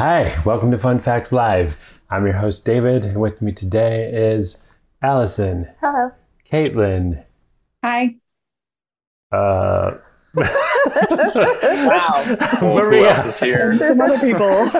Hi, 0.00 0.34
welcome 0.46 0.70
to 0.70 0.78
Fun 0.78 0.98
Facts 0.98 1.30
Live. 1.30 1.76
I'm 2.08 2.24
your 2.24 2.32
host, 2.32 2.64
David, 2.64 3.04
and 3.04 3.20
with 3.20 3.42
me 3.42 3.52
today 3.52 4.10
is 4.10 4.62
Allison, 5.02 5.68
Hello. 5.78 6.10
Caitlin, 6.50 7.22
Hi. 7.84 8.14
uh, 9.30 9.98
Wow. 10.34 12.22
Maria. 12.62 13.12
Who 13.12 13.14
else 13.26 13.34
is 13.34 13.40
here? 13.40 13.78
Some 13.78 14.00
other 14.00 14.18
people. 14.18 14.48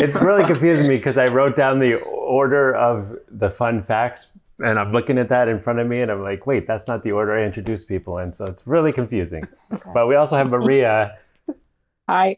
it's 0.00 0.22
really 0.22 0.44
confusing 0.44 0.86
me 0.86 0.96
because 0.96 1.18
I 1.18 1.26
wrote 1.26 1.56
down 1.56 1.80
the 1.80 1.94
order 1.96 2.72
of 2.76 3.18
the 3.28 3.50
fun 3.50 3.82
facts 3.82 4.30
and 4.60 4.78
I'm 4.78 4.92
looking 4.92 5.18
at 5.18 5.28
that 5.30 5.48
in 5.48 5.58
front 5.58 5.80
of 5.80 5.88
me 5.88 6.00
and 6.00 6.12
I'm 6.12 6.22
like, 6.22 6.46
wait, 6.46 6.68
that's 6.68 6.86
not 6.86 7.02
the 7.02 7.10
order 7.10 7.36
I 7.36 7.44
introduce 7.44 7.82
people 7.82 8.18
in. 8.18 8.30
So 8.30 8.44
it's 8.44 8.68
really 8.68 8.92
confusing. 8.92 9.48
But 9.92 10.06
we 10.06 10.14
also 10.14 10.36
have 10.36 10.48
Maria, 10.48 11.18
Hi. 12.08 12.36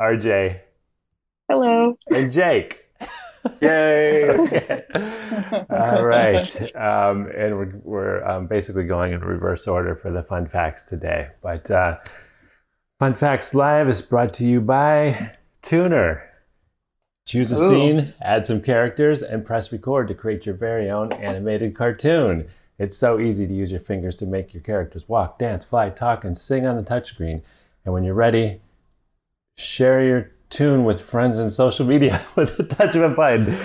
RJ, 0.00 0.60
Hello. 1.48 1.96
and 2.08 2.30
Jake. 2.30 2.84
Yay! 3.62 4.36
Okay. 4.38 4.84
All 5.70 6.04
right. 6.04 6.74
Um, 6.76 7.30
and 7.34 7.56
we're, 7.56 7.72
we're 7.82 8.24
um, 8.24 8.46
basically 8.46 8.84
going 8.84 9.12
in 9.12 9.20
reverse 9.20 9.66
order 9.66 9.94
for 9.94 10.10
the 10.10 10.22
fun 10.22 10.46
facts 10.46 10.82
today. 10.82 11.28
But 11.42 11.70
uh, 11.70 11.98
Fun 13.00 13.14
Facts 13.14 13.54
Live 13.54 13.88
is 13.88 14.02
brought 14.02 14.34
to 14.34 14.44
you 14.44 14.60
by 14.60 15.36
Toonr. 15.62 16.22
Choose 17.26 17.52
a 17.52 17.56
Ooh. 17.56 17.68
scene, 17.68 18.14
add 18.20 18.46
some 18.46 18.60
characters, 18.60 19.22
and 19.22 19.44
press 19.44 19.72
record 19.72 20.08
to 20.08 20.14
create 20.14 20.46
your 20.46 20.54
very 20.54 20.90
own 20.90 21.12
animated 21.12 21.74
cartoon. 21.74 22.48
It's 22.78 22.96
so 22.96 23.18
easy 23.20 23.46
to 23.46 23.54
use 23.54 23.70
your 23.70 23.80
fingers 23.80 24.14
to 24.16 24.26
make 24.26 24.52
your 24.52 24.62
characters 24.62 25.08
walk, 25.08 25.38
dance, 25.38 25.64
fly, 25.64 25.90
talk, 25.90 26.24
and 26.24 26.36
sing 26.36 26.66
on 26.66 26.76
the 26.76 26.82
touchscreen. 26.82 27.42
And 27.84 27.94
when 27.94 28.04
you're 28.04 28.14
ready, 28.14 28.60
share 29.56 30.02
your 30.04 30.30
tune 30.50 30.84
with 30.84 31.00
friends 31.00 31.38
and 31.38 31.52
social 31.52 31.86
media 31.86 32.24
with 32.36 32.56
the 32.56 32.64
touch 32.64 32.96
of 32.96 33.02
a 33.02 33.08
button. 33.10 33.58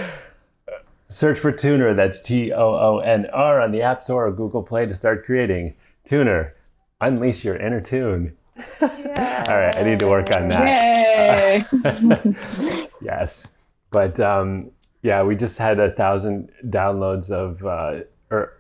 Search 1.08 1.38
for 1.40 1.52
Toonr, 1.52 1.96
that's 1.96 2.20
T 2.20 2.52
O 2.52 2.74
O 2.74 3.00
N 3.00 3.28
R, 3.32 3.62
on 3.62 3.72
the 3.72 3.82
App 3.82 4.04
Store 4.04 4.28
or 4.28 4.32
Google 4.32 4.64
Play 4.64 4.86
to 4.86 4.96
start 4.96 5.26
creating. 5.26 5.76
Toonr, 6.08 6.52
unleash 7.02 7.46
your 7.46 7.56
inner 7.56 7.82
tune. 7.82 8.36
All 8.82 8.88
right, 8.90 9.76
I 9.76 9.84
need 9.84 10.00
to 10.00 10.08
work 10.08 10.36
on 10.36 10.50
that. 10.50 10.66
Yay. 10.66 11.66
yes, 13.02 13.50
but 13.92 14.20
um, 14.20 14.72
yeah, 15.02 15.24
we 15.24 15.36
just 15.36 15.58
had 15.58 15.80
a 15.80 15.90
thousand 15.90 16.50
downloads 16.68 17.30
of, 17.30 17.64
uh, 17.66 18.02
or 18.32 18.54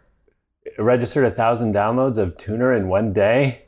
registered 0.77 1.25
a 1.25 1.31
thousand 1.31 1.73
downloads 1.73 2.17
of 2.17 2.37
Toonr 2.37 2.75
in 2.75 2.87
one 2.87 3.13
day. 3.13 3.63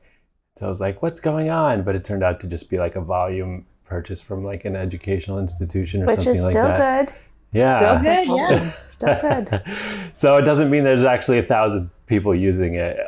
So 0.57 0.67
I 0.67 0.69
was 0.69 0.81
like, 0.81 1.01
what's 1.01 1.19
going 1.19 1.49
on? 1.49 1.83
But 1.83 1.95
it 1.95 2.03
turned 2.03 2.23
out 2.23 2.39
to 2.41 2.47
just 2.47 2.69
be 2.69 2.77
like 2.77 2.95
a 2.95 3.01
volume 3.01 3.65
purchase 3.85 4.19
from 4.21 4.43
like 4.43 4.65
an 4.65 4.75
educational 4.75 5.39
institution 5.39 6.03
or 6.03 6.07
Which 6.07 6.17
something 6.17 6.35
is 6.35 6.41
like 6.41 6.51
still 6.51 6.67
that. 6.67 7.05
good. 7.07 7.15
Yeah. 7.51 7.79
Still 7.79 8.25
good, 8.25 8.37
yeah. 8.37 8.71
Still 8.89 9.21
good. 9.21 9.63
so 10.13 10.37
it 10.37 10.43
doesn't 10.43 10.69
mean 10.69 10.83
there's 10.83 11.03
actually 11.03 11.39
a 11.39 11.43
thousand 11.43 11.89
people 12.07 12.35
using 12.35 12.75
it 12.75 12.99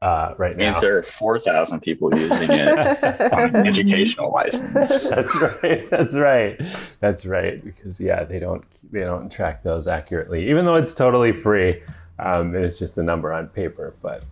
uh, 0.00 0.34
right 0.38 0.56
now. 0.56 0.66
means 0.66 0.80
there 0.80 0.96
are 0.96 1.02
4,000 1.02 1.80
people 1.80 2.16
using 2.16 2.50
it 2.50 2.78
on 3.32 3.54
an 3.54 3.66
educational 3.66 4.32
license. 4.32 4.72
That's 5.08 5.36
right. 5.62 5.90
That's 5.90 6.16
right. 6.16 6.60
That's 7.00 7.26
right. 7.26 7.62
Because 7.62 8.00
yeah, 8.00 8.24
they 8.24 8.38
don't 8.38 8.64
they 8.92 9.00
don't 9.00 9.30
track 9.30 9.62
those 9.62 9.86
accurately, 9.86 10.48
even 10.48 10.64
though 10.64 10.76
it's 10.76 10.94
totally 10.94 11.32
free. 11.32 11.82
Um, 12.20 12.54
and 12.54 12.64
it's 12.64 12.78
just 12.78 12.98
a 12.98 13.02
number 13.02 13.32
on 13.32 13.48
paper. 13.48 13.94
But 14.02 14.24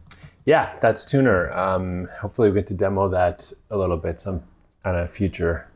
yeah, 0.44 0.76
that's 0.80 1.04
Toonr. 1.04 1.56
Um, 1.56 2.08
hopefully, 2.20 2.50
we 2.50 2.56
get 2.56 2.66
to 2.68 2.74
demo 2.74 3.08
that 3.08 3.52
a 3.70 3.76
little 3.76 3.96
bit 3.96 4.18
some 4.20 4.42
on 4.84 4.96
a 4.96 5.08
future 5.08 5.68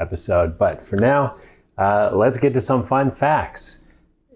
episode. 0.00 0.58
But 0.58 0.82
for 0.82 0.96
now, 0.96 1.36
uh, 1.76 2.10
let's 2.12 2.38
get 2.38 2.54
to 2.54 2.60
some 2.60 2.84
fun 2.84 3.10
facts. 3.10 3.82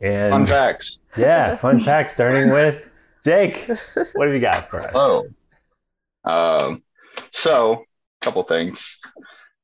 And 0.00 0.32
Fun 0.32 0.46
facts. 0.46 1.00
yeah, 1.16 1.54
fun 1.54 1.78
facts. 1.88 2.14
Starting 2.14 2.50
with 2.50 2.88
Jake. 3.24 3.68
What 4.14 4.26
have 4.26 4.34
you 4.34 4.40
got 4.40 4.68
for 4.68 4.80
us? 4.80 4.92
Oh. 4.94 5.26
Um, 6.24 6.82
so, 7.30 7.74
a 7.74 8.24
couple 8.24 8.42
things. 8.44 8.98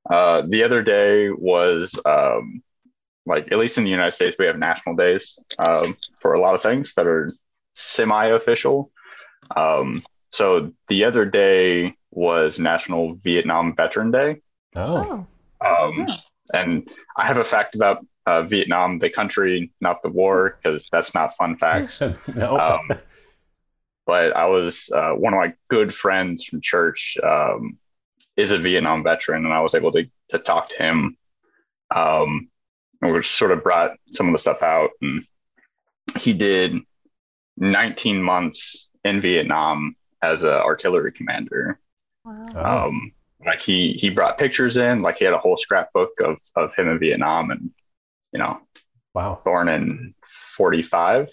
Uh, 0.08 0.42
the 0.46 0.62
other 0.62 0.82
day 0.82 1.30
was 1.30 1.98
um, 2.06 2.62
like, 3.26 3.50
at 3.52 3.58
least 3.58 3.78
in 3.78 3.84
the 3.84 3.90
United 3.90 4.12
States, 4.12 4.36
we 4.38 4.46
have 4.46 4.58
national 4.58 4.94
days 4.96 5.38
um, 5.58 5.96
for 6.20 6.34
a 6.34 6.40
lot 6.40 6.54
of 6.54 6.62
things 6.62 6.94
that 6.94 7.06
are 7.06 7.32
semi 7.74 8.26
official. 8.26 8.90
Um, 9.56 10.04
so, 10.30 10.72
the 10.88 11.04
other 11.04 11.24
day 11.24 11.94
was 12.12 12.58
National 12.58 13.14
Vietnam 13.16 13.74
Veteran 13.74 14.10
Day. 14.12 14.40
Oh, 14.76 15.26
Um, 15.64 16.06
and 16.54 16.88
I 17.16 17.26
have 17.26 17.38
a 17.38 17.44
fact 17.44 17.74
about 17.74 18.04
uh, 18.26 18.42
Vietnam, 18.42 18.98
the 18.98 19.10
country, 19.10 19.72
not 19.80 20.02
the 20.02 20.10
war, 20.10 20.58
because 20.62 20.88
that's 20.90 21.14
not 21.14 21.34
fun 21.36 21.56
facts. 21.56 22.00
no. 22.34 22.58
Um, 22.58 22.98
but 24.06 24.34
I 24.36 24.46
was 24.46 24.90
uh, 24.94 25.12
one 25.12 25.34
of 25.34 25.38
my 25.38 25.54
good 25.68 25.94
friends 25.94 26.44
from 26.44 26.60
church 26.60 27.16
um, 27.22 27.78
is 28.36 28.52
a 28.52 28.58
Vietnam 28.58 29.02
veteran, 29.02 29.44
and 29.44 29.52
I 29.52 29.60
was 29.60 29.74
able 29.74 29.92
to 29.92 30.08
to 30.30 30.38
talk 30.38 30.68
to 30.70 30.82
him. 30.82 31.16
Um, 31.94 32.50
we 33.00 33.22
sort 33.22 33.52
of 33.52 33.62
brought 33.62 33.96
some 34.10 34.26
of 34.26 34.32
the 34.32 34.38
stuff 34.38 34.62
out, 34.62 34.90
and 35.00 35.20
he 36.18 36.32
did 36.32 36.78
19 37.58 38.22
months 38.22 38.90
in 39.04 39.20
Vietnam 39.20 39.96
as 40.22 40.42
an 40.42 40.50
artillery 40.50 41.12
commander. 41.12 41.78
Wow. 42.24 42.86
Um, 42.86 43.12
like 43.44 43.60
he 43.60 43.92
he 43.92 44.10
brought 44.10 44.38
pictures 44.38 44.76
in, 44.76 45.00
like 45.00 45.16
he 45.16 45.24
had 45.24 45.34
a 45.34 45.38
whole 45.38 45.56
scrapbook 45.56 46.10
of 46.20 46.36
of 46.56 46.74
him 46.74 46.88
in 46.88 46.98
Vietnam, 46.98 47.50
and 47.50 47.70
you 48.32 48.38
know, 48.38 48.60
wow. 49.14 49.40
born 49.44 49.68
in 49.68 50.14
45 50.56 51.28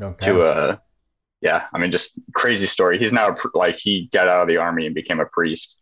Okay. 0.00 0.26
to 0.26 0.42
a 0.44 0.80
yeah 1.42 1.66
i 1.72 1.78
mean 1.78 1.92
just 1.92 2.18
crazy 2.34 2.66
story 2.66 2.98
he's 2.98 3.12
now 3.12 3.28
a 3.28 3.36
like 3.54 3.76
he 3.76 4.08
got 4.12 4.26
out 4.26 4.42
of 4.42 4.48
the 4.48 4.56
army 4.56 4.86
and 4.86 4.94
became 4.94 5.20
a 5.20 5.26
priest 5.26 5.80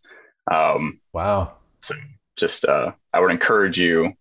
um 0.50 0.98
wow. 1.12 1.54
So 1.80 1.94
just 2.36 2.64
uh 2.66 2.92
i 3.14 3.20
would 3.20 3.30
encourage 3.30 3.78
you 3.78 4.12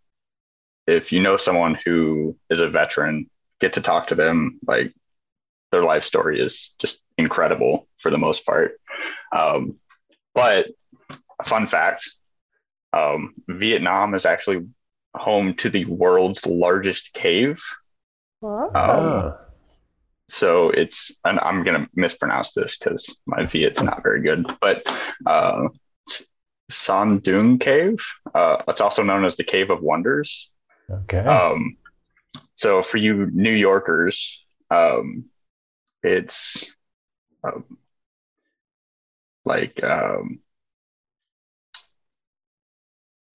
if 0.88 1.12
you 1.12 1.22
know 1.22 1.36
someone 1.38 1.78
who 1.86 2.38
is 2.50 2.62
a 2.62 2.70
veteran 2.70 3.30
get 3.60 3.74
to 3.74 3.82
talk 3.82 4.08
to 4.08 4.16
them 4.16 4.60
like 4.66 4.94
their 5.72 5.84
life 5.84 6.04
story 6.04 6.40
is 6.40 6.74
just 6.80 7.02
incredible 7.18 7.88
for 8.02 8.10
the 8.12 8.18
most 8.18 8.46
part 8.46 8.80
um 9.36 9.76
but 10.34 10.68
fun 11.46 11.68
fact 11.68 12.10
um 12.94 13.34
vietnam 13.48 14.14
is 14.14 14.26
actually 14.26 14.66
home 15.16 15.54
to 15.56 15.70
the 15.70 15.86
world's 15.86 16.46
largest 16.46 17.14
cave 17.14 17.62
Whoa. 18.42 18.72
um, 18.76 19.34
so 20.28 20.70
it's 20.70 21.12
and 21.26 21.40
i'm 21.40 21.64
going 21.64 21.82
to 21.82 21.90
mispronounce 21.96 22.54
this 22.54 22.78
because 22.78 23.20
my 23.26 23.44
viet's 23.44 23.82
not 23.82 24.04
very 24.04 24.22
good 24.22 24.46
but 24.62 24.84
uh 25.26 25.68
it's 26.06 26.24
Son 26.70 27.20
Doong 27.22 27.60
cave 27.60 27.98
uh 28.36 28.62
it's 28.68 28.82
also 28.82 29.02
known 29.04 29.26
as 29.26 29.38
the 29.38 29.44
cave 29.44 29.70
of 29.70 29.82
wonders 29.82 30.52
Okay. 30.90 31.20
um 31.20 31.78
so 32.54 32.84
for 32.84 32.98
you 32.98 33.30
new 33.32 33.52
yorkers 33.52 34.46
um 34.70 35.26
it's 36.04 36.74
um, 37.44 37.78
like 39.46 39.84
um 39.84 40.40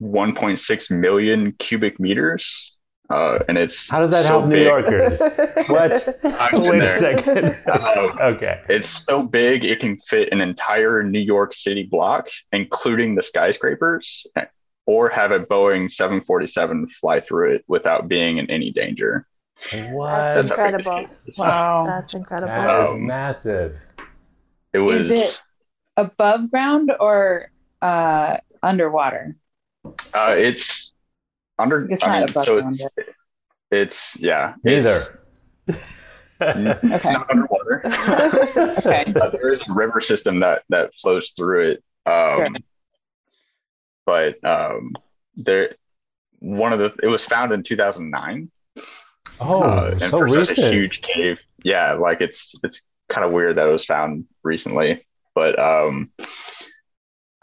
1.6 0.05 0.91
million 0.91 1.53
cubic 1.59 1.99
meters 1.99 2.71
uh 3.11 3.39
and 3.49 3.59
it's 3.59 3.91
How 3.91 3.99
does 3.99 4.11
that 4.13 4.23
so 4.25 4.41
help 4.41 4.47
New. 4.49 4.63
Yorkers? 4.63 5.21
What? 5.69 6.09
I'm 6.41 6.62
Wait 6.62 6.83
a 6.83 6.91
second. 6.93 7.55
Um, 7.71 8.19
okay. 8.35 8.61
It's 8.69 9.05
so 9.05 9.23
big 9.23 9.65
it 9.65 9.79
can 9.81 9.99
fit 10.01 10.31
an 10.33 10.41
entire 10.41 11.03
New 11.03 11.21
York 11.21 11.53
City 11.55 11.83
block, 11.83 12.29
including 12.53 13.15
the 13.15 13.23
skyscrapers, 13.23 14.27
or 14.87 15.11
have 15.11 15.33
a 15.33 15.41
Boeing 15.41 15.91
747 15.93 16.87
fly 16.89 17.21
through 17.21 17.55
it 17.57 17.65
without 17.69 18.09
being 18.09 18.39
in 18.39 18.50
any 18.50 18.71
danger. 18.71 19.27
What? 19.93 20.35
That's 20.35 20.49
how 20.49 20.65
incredible. 20.67 21.07
Wow. 21.37 21.85
That's 21.87 22.15
incredible. 22.15 22.49
That 22.49 22.87
is 22.87 22.93
Um, 22.93 23.07
massive. 23.07 23.77
It 24.73 24.79
was 24.79 25.11
Is 25.11 25.11
it 25.11 25.43
above 25.99 26.50
ground 26.50 26.91
or 26.99 27.50
uh, 27.83 28.39
underwater? 28.62 29.37
Uh, 30.15 30.35
it's 30.37 30.95
under 31.59 31.87
It's 31.91 32.03
I 32.03 32.07
not 32.07 32.21
mean, 32.21 32.31
above 32.31 32.45
so 32.45 32.69
it's, 32.69 32.87
it's 33.71 34.21
yeah, 34.21 34.55
Neither. 34.65 35.21
it's, 35.69 35.99
it's 36.41 37.07
Okay. 37.07 37.13
not 37.13 37.31
underwater. 37.31 37.83
Okay. 38.79 39.13
Uh, 39.21 39.31
there 39.31 39.53
is 39.53 39.63
a 39.69 39.73
river 39.73 40.01
system 40.01 40.41
that 40.41 40.63
that 40.69 40.95
flows 40.95 41.31
through 41.31 41.65
it. 41.71 41.85
Um, 42.07 42.37
Sure. 42.45 42.47
But 44.07 44.45
um, 44.45 44.93
there, 45.37 45.77
one 46.41 46.73
of 46.75 46.79
the 46.79 46.95
it 47.03 47.07
was 47.07 47.25
found 47.25 47.53
in 47.53 47.63
2009. 47.63 48.51
oh, 49.41 49.63
uh, 49.63 49.89
and 49.93 50.01
so 50.01 50.19
for 50.19 50.25
recent. 50.27 50.49
such 50.49 50.59
a 50.59 50.71
huge 50.71 51.01
cave, 51.01 51.41
yeah, 51.63 51.95
like 51.95 52.21
it's 52.21 52.55
it's 52.63 52.89
kind 53.09 53.25
of 53.25 53.33
weird 53.33 53.57
that 53.57 53.67
it 53.67 53.73
was 53.73 53.85
found 53.87 54.27
recently. 54.43 55.07
But 55.35 55.59
um, 55.59 56.11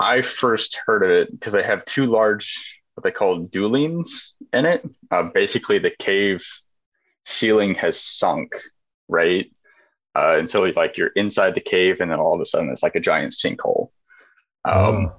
I 0.02 0.22
first 0.22 0.80
heard 0.86 1.04
of 1.04 1.10
it 1.12 1.32
because 1.32 1.54
they 1.54 1.64
have 1.64 1.86
two 1.86 2.06
large 2.08 2.82
what 2.96 3.04
they 3.04 3.12
call 3.12 3.46
dolines 3.46 4.32
in 4.54 4.66
it. 4.66 4.84
Uh, 5.12 5.24
basically, 5.24 5.80
the 5.80 5.92
cave 6.00 6.46
ceiling 7.26 7.76
has 7.76 8.02
sunk, 8.02 8.52
right? 9.08 9.50
Uh, 10.14 10.46
so 10.48 10.64
like 10.64 10.98
you're 10.98 11.12
inside 11.16 11.56
the 11.56 11.62
cave, 11.62 12.02
and 12.02 12.12
then 12.12 12.20
all 12.20 12.34
of 12.36 12.42
a 12.42 12.46
sudden 12.46 12.70
it's 12.70 12.84
like 12.84 12.96
a 12.96 13.00
giant 13.00 13.34
sinkhole. 13.34 13.90
Um, 14.66 14.74
Oh. 14.76 15.16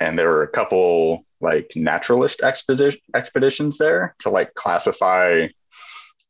and 0.00 0.18
there 0.18 0.28
were 0.28 0.42
a 0.44 0.48
couple 0.48 1.24
like 1.40 1.72
naturalist 1.76 2.42
expedition 2.42 3.00
expeditions 3.14 3.76
there 3.78 4.14
to 4.20 4.30
like 4.30 4.54
classify 4.54 5.46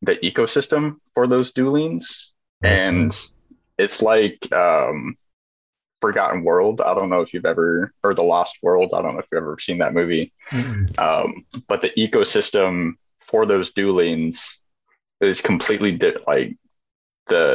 the 0.03 0.17
ecosystem 0.17 0.97
for 1.15 1.27
those 1.27 1.53
dolines 1.53 2.31
and 2.63 3.17
it's 3.79 4.03
like 4.03 4.51
um 4.53 5.15
forgotten 6.05 6.45
world 6.45 6.81
i 6.83 6.93
don't 6.95 7.09
know 7.09 7.23
if 7.23 7.33
you've 7.33 7.47
ever 7.55 7.93
or 8.03 8.15
the 8.15 8.23
lost 8.23 8.59
world 8.63 8.91
i 8.93 9.01
don't 9.01 9.15
know 9.15 9.21
if 9.21 9.27
you've 9.33 9.43
ever 9.43 9.57
seen 9.59 9.79
that 9.79 9.95
movie 9.95 10.33
Mm-mm. 10.51 10.87
um 10.99 11.45
but 11.67 11.81
the 11.83 11.91
ecosystem 11.97 12.93
for 13.19 13.47
those 13.47 13.73
dolines 13.73 14.59
is 15.21 15.41
completely 15.41 15.93
di- 15.93 16.23
like 16.27 16.57
the 17.29 17.47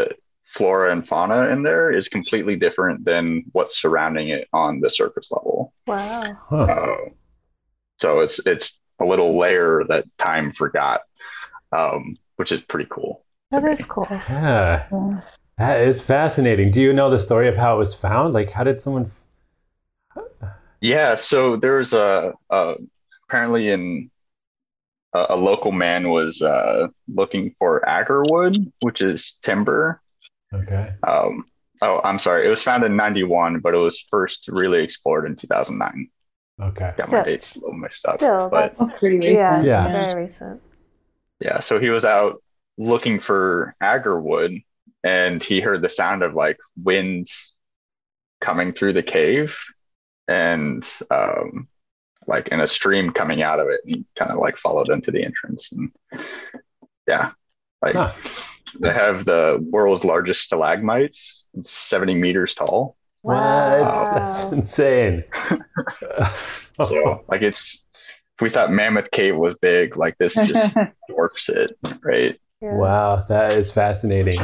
flora 0.45 0.91
and 0.91 1.07
fauna 1.07 1.49
in 1.53 1.61
there 1.61 1.91
is 1.91 2.07
completely 2.07 2.55
different 2.55 3.05
than 3.05 3.43
what's 3.51 3.79
surrounding 3.79 4.29
it 4.29 4.47
on 4.51 4.79
the 4.79 4.89
surface 4.89 5.31
level 5.31 5.73
Wow. 5.85 6.37
Huh. 6.49 6.57
uh, 6.57 6.97
so 7.97 8.19
it's 8.21 8.39
it's 8.47 8.81
a 8.99 9.05
little 9.05 9.37
layer 9.37 9.83
that 9.89 10.05
time 10.17 10.51
forgot, 10.51 11.01
um, 11.71 12.15
which 12.37 12.51
is 12.51 12.61
pretty 12.61 12.87
cool. 12.89 13.23
That 13.51 13.63
is 13.63 13.83
cool. 13.85 14.07
Yeah, 14.09 14.87
that 15.59 15.81
is 15.81 16.01
fascinating. 16.01 16.69
Do 16.69 16.81
you 16.81 16.93
know 16.93 17.09
the 17.09 17.19
story 17.19 17.47
of 17.47 17.57
how 17.57 17.75
it 17.75 17.77
was 17.77 17.93
found? 17.93 18.33
Like, 18.33 18.49
how 18.51 18.63
did 18.63 18.79
someone? 18.81 19.11
Yeah, 20.81 21.15
so 21.15 21.55
there's 21.57 21.93
a, 21.93 22.33
a 22.49 22.75
apparently 23.27 23.69
in 23.69 24.09
a, 25.13 25.27
a 25.31 25.35
local 25.35 25.71
man 25.73 26.09
was 26.09 26.41
uh, 26.41 26.87
looking 27.13 27.53
for 27.59 27.83
agar 27.87 28.23
wood, 28.29 28.57
which 28.81 29.01
is 29.01 29.33
timber. 29.41 30.01
Okay. 30.53 30.93
Um, 31.05 31.45
oh, 31.81 31.99
I'm 32.03 32.17
sorry, 32.17 32.47
it 32.47 32.49
was 32.49 32.63
found 32.63 32.83
in 32.85 32.95
'91, 32.95 33.59
but 33.59 33.73
it 33.73 33.77
was 33.77 33.99
first 34.09 34.47
really 34.47 34.81
explored 34.81 35.25
in 35.25 35.35
2009. 35.35 36.09
Okay. 36.61 36.93
Got 36.97 37.11
my 37.11 37.23
dates 37.23 37.55
a 37.55 37.59
little 37.59 37.75
mixed 37.75 38.05
up, 38.05 38.15
Still, 38.15 38.49
but 38.49 38.75
pretty 38.99 39.17
Yeah. 39.17 39.55
recent. 39.57 39.65
Yeah. 39.65 39.87
Very 39.87 40.23
recent. 40.23 40.61
yeah 41.41 41.59
so 41.61 41.79
he 41.79 41.89
was 41.89 42.03
out 42.03 42.41
looking 42.77 43.19
for 43.19 43.75
agar 43.81 44.19
wood 44.19 44.59
and 45.03 45.43
he 45.43 45.59
heard 45.61 45.81
the 45.81 45.89
sound 45.89 46.23
of 46.23 46.33
like 46.33 46.57
wind 46.81 47.27
coming 48.41 48.71
through 48.73 48.93
the 48.93 49.03
cave 49.03 49.57
and 50.27 50.87
um 51.11 51.67
like 52.27 52.49
in 52.49 52.59
a 52.59 52.67
stream 52.67 53.11
coming 53.11 53.41
out 53.41 53.59
of 53.59 53.67
it 53.69 53.81
and 53.85 53.95
he 53.95 54.05
kind 54.15 54.31
of 54.31 54.37
like 54.37 54.55
followed 54.57 54.89
into 54.89 55.11
the 55.11 55.23
entrance 55.23 55.71
and 55.71 55.91
yeah 57.07 57.31
like 57.81 57.95
Huh. 57.95 58.13
they 58.79 58.91
have 58.93 59.25
the 59.25 59.65
world's 59.71 60.05
largest 60.05 60.43
stalagmites 60.43 61.47
it's 61.55 61.71
70 61.71 62.15
meters 62.15 62.53
tall 62.55 62.95
What? 63.21 63.41
Wow. 63.41 64.11
That's 64.13 64.43
insane. 64.51 65.23
so 66.83 67.23
like 67.27 67.41
it's 67.41 67.85
if 68.37 68.41
we 68.41 68.49
thought 68.49 68.71
mammoth 68.71 69.11
cave 69.11 69.35
was 69.35 69.55
big 69.61 69.97
like 69.97 70.17
this 70.17 70.35
just 70.35 70.75
dwarfs 71.09 71.49
it 71.49 71.71
right 72.03 72.39
Yeah. 72.61 72.75
Wow, 72.75 73.21
that 73.29 73.53
is 73.53 73.71
fascinating. 73.71 74.39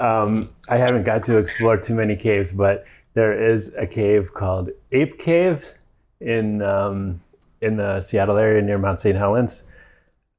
Um, 0.00 0.48
I 0.68 0.78
haven't 0.78 1.04
got 1.04 1.24
to 1.24 1.38
explore 1.38 1.76
too 1.76 1.94
many 1.94 2.16
caves, 2.16 2.52
but 2.52 2.86
there 3.14 3.32
is 3.32 3.74
a 3.74 3.86
cave 3.86 4.32
called 4.34 4.70
Ape 4.92 5.18
Cave 5.18 5.74
in 6.20 6.62
um, 6.62 7.20
in 7.60 7.76
the 7.76 8.00
Seattle 8.00 8.38
area 8.38 8.62
near 8.62 8.78
Mount 8.78 9.00
St. 9.00 9.16
Helens. 9.16 9.64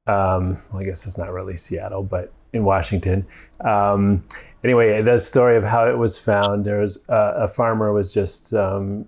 Um, 0.06 0.58
well, 0.72 0.82
I 0.82 0.84
guess 0.84 1.06
it's 1.06 1.16
not 1.16 1.32
really 1.32 1.56
Seattle, 1.56 2.02
but 2.02 2.32
in 2.52 2.64
Washington. 2.64 3.24
Um, 3.60 4.24
anyway, 4.64 5.00
the 5.00 5.18
story 5.18 5.56
of 5.56 5.64
how 5.64 5.88
it 5.88 5.96
was 5.96 6.18
found: 6.18 6.64
there 6.64 6.78
was 6.78 6.98
uh, 7.08 7.34
a 7.36 7.48
farmer 7.48 7.92
was 7.92 8.12
just 8.12 8.52
um, 8.54 9.06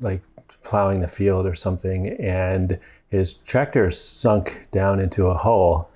like 0.00 0.22
plowing 0.62 1.00
the 1.00 1.08
field 1.08 1.46
or 1.46 1.54
something, 1.54 2.08
and 2.20 2.78
his 3.08 3.34
tractor 3.34 3.90
sunk 3.90 4.68
down 4.70 5.00
into 5.00 5.26
a 5.26 5.34
hole 5.34 5.88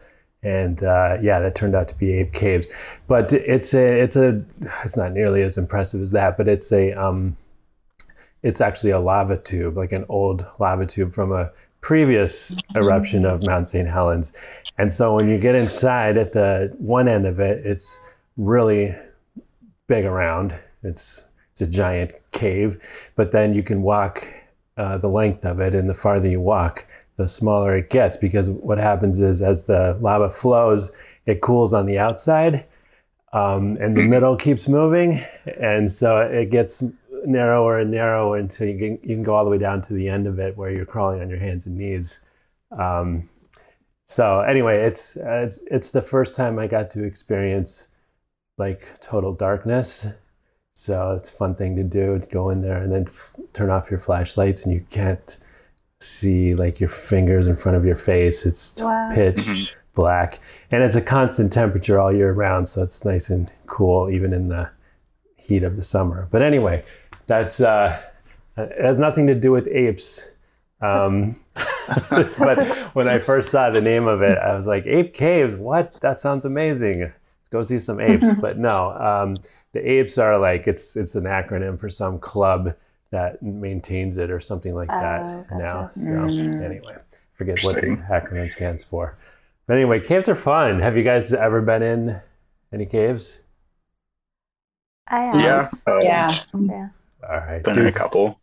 and 0.43 0.83
uh, 0.83 1.19
yeah, 1.21 1.41
that 1.41 1.55
turned 1.55 1.75
out 1.75 1.89
to 1.89 1.95
be 1.97 2.13
Ape 2.15 2.33
Caves. 2.33 2.99
But 3.07 3.33
it's 3.33 3.75
a 3.75 4.01
it's 4.01 4.17
a 4.17 4.43
it's 4.85 4.97
not 4.97 5.13
nearly 5.13 5.43
as 5.43 5.57
impressive 5.57 6.01
as 6.01 6.13
that, 6.13 6.37
but 6.37 6.49
it's 6.49 6.73
a 6.73 6.93
um, 6.93 7.37
it's 8.43 8.61
actually 8.61 8.91
a 8.91 8.99
lava 8.99 9.37
tube, 9.39 9.77
like 9.77 9.93
an 9.93 10.05
old 10.09 10.45
lava 10.59 10.87
tube 10.87 11.13
from 11.13 11.33
a 11.33 11.51
previous 11.81 12.57
eruption 12.75 13.25
of 13.25 13.45
Mount 13.47 13.69
St. 13.69 13.89
Helens. 13.89 14.33
And 14.79 14.91
so 14.91 15.15
when 15.15 15.29
you 15.29 15.39
get 15.39 15.55
inside 15.55 16.17
at 16.17 16.33
the 16.33 16.75
one 16.79 17.09
end 17.09 17.27
of 17.27 17.41
it, 17.41 17.65
it's 17.65 18.01
really 18.37 18.95
big 19.87 20.05
around. 20.05 20.55
It's 20.83 21.23
it's 21.53 21.61
a 21.61 21.67
giant 21.67 22.15
cave, 22.33 22.79
but 23.15 23.31
then 23.31 23.53
you 23.53 23.63
can 23.63 23.83
walk 23.83 24.27
uh, 24.79 24.97
the 24.97 25.09
length 25.09 25.45
of 25.45 25.61
it, 25.61 25.75
and 25.75 25.89
the 25.89 25.95
farther 25.95 26.29
you 26.29 26.41
walk, 26.41 26.87
the 27.17 27.29
smaller 27.29 27.77
it 27.77 27.91
gets 27.91 28.17
because 28.17 28.51
what 28.51 28.79
happens 28.79 29.21
is 29.21 29.43
as 29.43 29.65
the 29.65 29.99
lava 30.01 30.31
flows, 30.31 30.93
it 31.27 31.41
cools 31.41 31.73
on 31.73 31.87
the 31.87 31.99
outside 31.99 32.67
um, 33.33 33.77
and 33.81 33.97
the 33.97 34.03
middle 34.03 34.37
keeps 34.37 34.69
moving. 34.69 35.21
And 35.59 35.91
so 35.91 36.19
it 36.19 36.51
gets 36.51 36.85
narrower 37.25 37.79
and 37.79 37.91
narrower 37.91 38.37
until 38.37 38.69
you 38.69 38.79
can, 38.79 38.91
you 39.03 39.17
can 39.17 39.23
go 39.23 39.35
all 39.35 39.45
the 39.45 39.51
way 39.51 39.59
down 39.59 39.81
to 39.83 39.95
the 39.95 40.09
end 40.09 40.27
of 40.27 40.39
it 40.39 40.57
where 40.57 40.71
you're 40.71 40.85
crawling 40.85 41.21
on 41.21 41.31
your 41.31 41.39
hands 41.39 41.67
and 41.67 41.77
knees. 41.77 42.21
Um, 42.71 43.29
so 44.05 44.41
anyway, 44.41 44.83
it's, 44.83 45.17
it's, 45.17 45.63
it's 45.71 45.91
the 45.93 46.03
first 46.03 46.35
time 46.35 46.59
I 46.59 46.67
got 46.67 46.91
to 46.93 47.05
experience 47.05 47.89
like 48.59 49.01
total 49.01 49.33
darkness. 49.33 50.09
So 50.73 51.13
it's 51.13 51.29
a 51.29 51.33
fun 51.33 51.55
thing 51.55 51.77
to 51.77 51.85
do 51.85 52.19
to 52.19 52.29
go 52.29 52.51
in 52.51 52.63
there 52.63 52.79
and 52.79 52.93
then 52.93 53.05
f- 53.07 53.37
turn 53.53 53.71
off 53.71 53.91
your 53.91 54.01
flashlights 54.01 54.65
and 54.65 54.75
you 54.75 54.85
can't 54.91 55.39
see 56.03 56.55
like 56.55 56.81
your 56.81 56.89
fingers 56.89 57.47
in 57.47 57.57
front 57.57 57.77
of 57.77 57.85
your 57.85 57.97
face. 57.97 58.45
It's 58.47 58.81
Wow. 58.83 59.11
pitch 59.15 59.37
Mhm. 59.37 59.71
black, 59.95 60.39
and 60.71 60.83
it's 60.83 60.95
a 60.97 61.01
constant 61.01 61.53
temperature 61.53 61.99
all 62.01 62.15
year 62.15 62.33
round, 62.33 62.69
so 62.69 62.83
it's 62.83 63.05
nice 63.05 63.31
and 63.31 63.51
cool 63.67 64.11
even 64.11 64.33
in 64.33 64.49
the 64.49 64.69
heat 65.37 65.63
of 65.63 65.77
the 65.77 65.83
summer. 65.83 66.29
But 66.31 66.43
anyway, 66.43 66.85
that's 67.27 67.61
uh, 67.61 67.99
it 68.57 68.81
has 68.85 68.99
nothing 68.99 69.27
to 69.29 69.35
do 69.35 69.53
with 69.53 69.67
apes. 69.69 70.31
Um, 70.81 71.37
but 72.11 72.67
when 72.95 73.09
I 73.09 73.19
first 73.19 73.51
saw 73.51 73.71
the 73.71 73.81
name 73.81 74.07
of 74.09 74.23
it, 74.23 74.37
I 74.39 74.57
was 74.57 74.67
like, 74.67 74.85
Ape 74.87 75.15
Caves, 75.15 75.57
what? 75.57 75.99
That 76.03 76.19
sounds 76.19 76.45
amazing. 76.45 77.01
Let's 77.03 77.49
go 77.51 77.63
see 77.63 77.79
some 77.79 78.01
apes. 78.01 78.35
but 78.41 78.59
no, 78.59 78.91
um, 78.93 79.37
the 79.73 79.89
apes 79.91 80.19
are 80.19 80.39
like 80.39 80.67
it's 80.67 80.97
it's 80.97 81.15
an 81.15 81.25
acronym 81.25 81.79
for 81.79 81.89
some 81.89 82.19
club 82.19 82.75
that 83.13 83.43
maintains 83.43 84.19
it 84.19 84.31
or 84.33 84.41
something 84.41 84.75
like 84.75 84.91
that 84.99 85.23
Oh, 85.23 85.47
gotcha. 85.51 85.59
now. 85.59 85.89
So 85.89 86.15
Mm. 86.15 86.65
anyway, 86.65 86.97
forget 87.35 87.63
what 87.63 87.81
the 87.81 87.99
acronym 88.11 88.53
stands 88.53 88.85
for. 88.85 89.19
But 89.69 89.77
anyway, 89.77 90.01
caves 90.01 90.29
are 90.29 90.37
fun. 90.37 90.81
Have 90.81 90.97
you 90.99 91.05
guys 91.05 91.33
ever 91.35 91.63
been 91.63 91.83
in 91.85 92.21
any 92.73 92.87
caves? 92.87 93.43
I 95.07 95.21
am. 95.25 95.43
yeah 95.43 95.71
um, 95.87 96.03
yeah. 96.03 96.41
Yeah. 96.55 96.89
All 97.29 97.39
right. 97.39 97.63
been 97.63 97.79
in 97.79 97.87
a 97.87 97.93
couple 97.93 98.41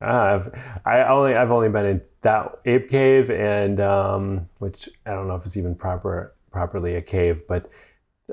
ah, 0.00 0.34
I've, 0.34 0.48
I 0.84 1.02
only 1.04 1.34
I've 1.34 1.52
only 1.52 1.68
been 1.68 1.86
in 1.86 2.02
that 2.22 2.60
ape 2.64 2.88
cave 2.88 3.30
and 3.30 3.80
um, 3.80 4.48
which 4.58 4.88
I 5.06 5.10
don't 5.12 5.28
know 5.28 5.34
if 5.36 5.46
it's 5.46 5.56
even 5.56 5.74
proper 5.74 6.34
properly 6.50 6.94
a 6.94 7.02
cave, 7.02 7.42
but 7.48 7.68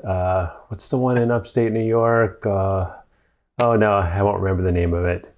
uh, 0.04 0.48
what's 0.68 0.88
the 0.88 0.98
one 0.98 1.18
in 1.18 1.30
upstate 1.30 1.72
New 1.72 1.84
York? 1.84 2.46
Uh, 2.46 2.90
oh 3.58 3.76
no, 3.76 3.92
I 3.92 4.22
won't 4.22 4.40
remember 4.40 4.62
the 4.62 4.72
name 4.72 4.94
of 4.94 5.04
it. 5.04 5.32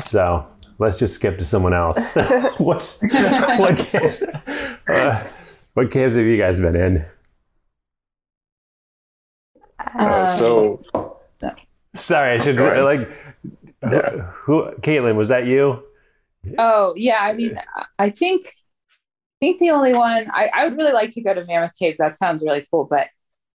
So 0.00 0.46
let's 0.78 0.98
just 0.98 1.14
skip 1.14 1.38
to 1.38 1.44
someone 1.44 1.74
else. 1.74 2.14
what's 2.58 3.00
what 3.00 3.76
caves? 3.78 4.22
Uh, 4.88 5.26
what 5.74 5.90
caves 5.90 6.16
have 6.16 6.26
you 6.26 6.36
guys 6.36 6.60
been 6.60 6.76
in? 6.76 7.06
uh, 9.98 10.26
Um, 10.28 10.28
so 10.28 10.82
Sorry, 11.94 12.32
I 12.34 12.38
should 12.38 12.56
Go 12.58 12.84
like. 12.84 13.10
Yeah. 13.82 14.30
Who, 14.44 14.70
Caitlin, 14.80 15.16
was 15.16 15.28
that 15.28 15.46
you? 15.46 15.82
Oh 16.58 16.94
yeah, 16.96 17.18
I 17.20 17.32
mean, 17.32 17.58
I 17.98 18.10
think 18.10 18.46
I 18.46 19.46
think 19.46 19.60
the 19.60 19.70
only 19.70 19.92
one 19.92 20.28
I, 20.32 20.50
I 20.54 20.68
would 20.68 20.76
really 20.76 20.92
like 20.92 21.10
to 21.12 21.22
go 21.22 21.34
to 21.34 21.44
Mammoth 21.44 21.78
Caves. 21.78 21.98
That 21.98 22.12
sounds 22.12 22.42
really 22.44 22.64
cool. 22.70 22.86
But 22.88 23.08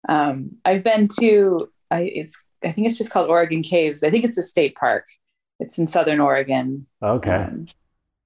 um, 0.08 0.52
I've 0.66 0.84
been 0.84 1.08
to 1.20 1.70
I, 1.92 2.12
it's 2.14 2.44
I 2.64 2.72
think 2.72 2.88
it's 2.88 2.98
just 2.98 3.12
called 3.12 3.30
Oregon 3.30 3.62
Caves. 3.64 4.04
I 4.04 4.10
think 4.10 4.24
it's 4.26 4.38
a 4.38 4.44
state 4.44 4.76
park. 4.76 5.06
It's 5.60 5.78
in 5.78 5.86
Southern 5.86 6.20
Oregon. 6.20 6.86
Okay. 7.02 7.36
Um, 7.36 7.68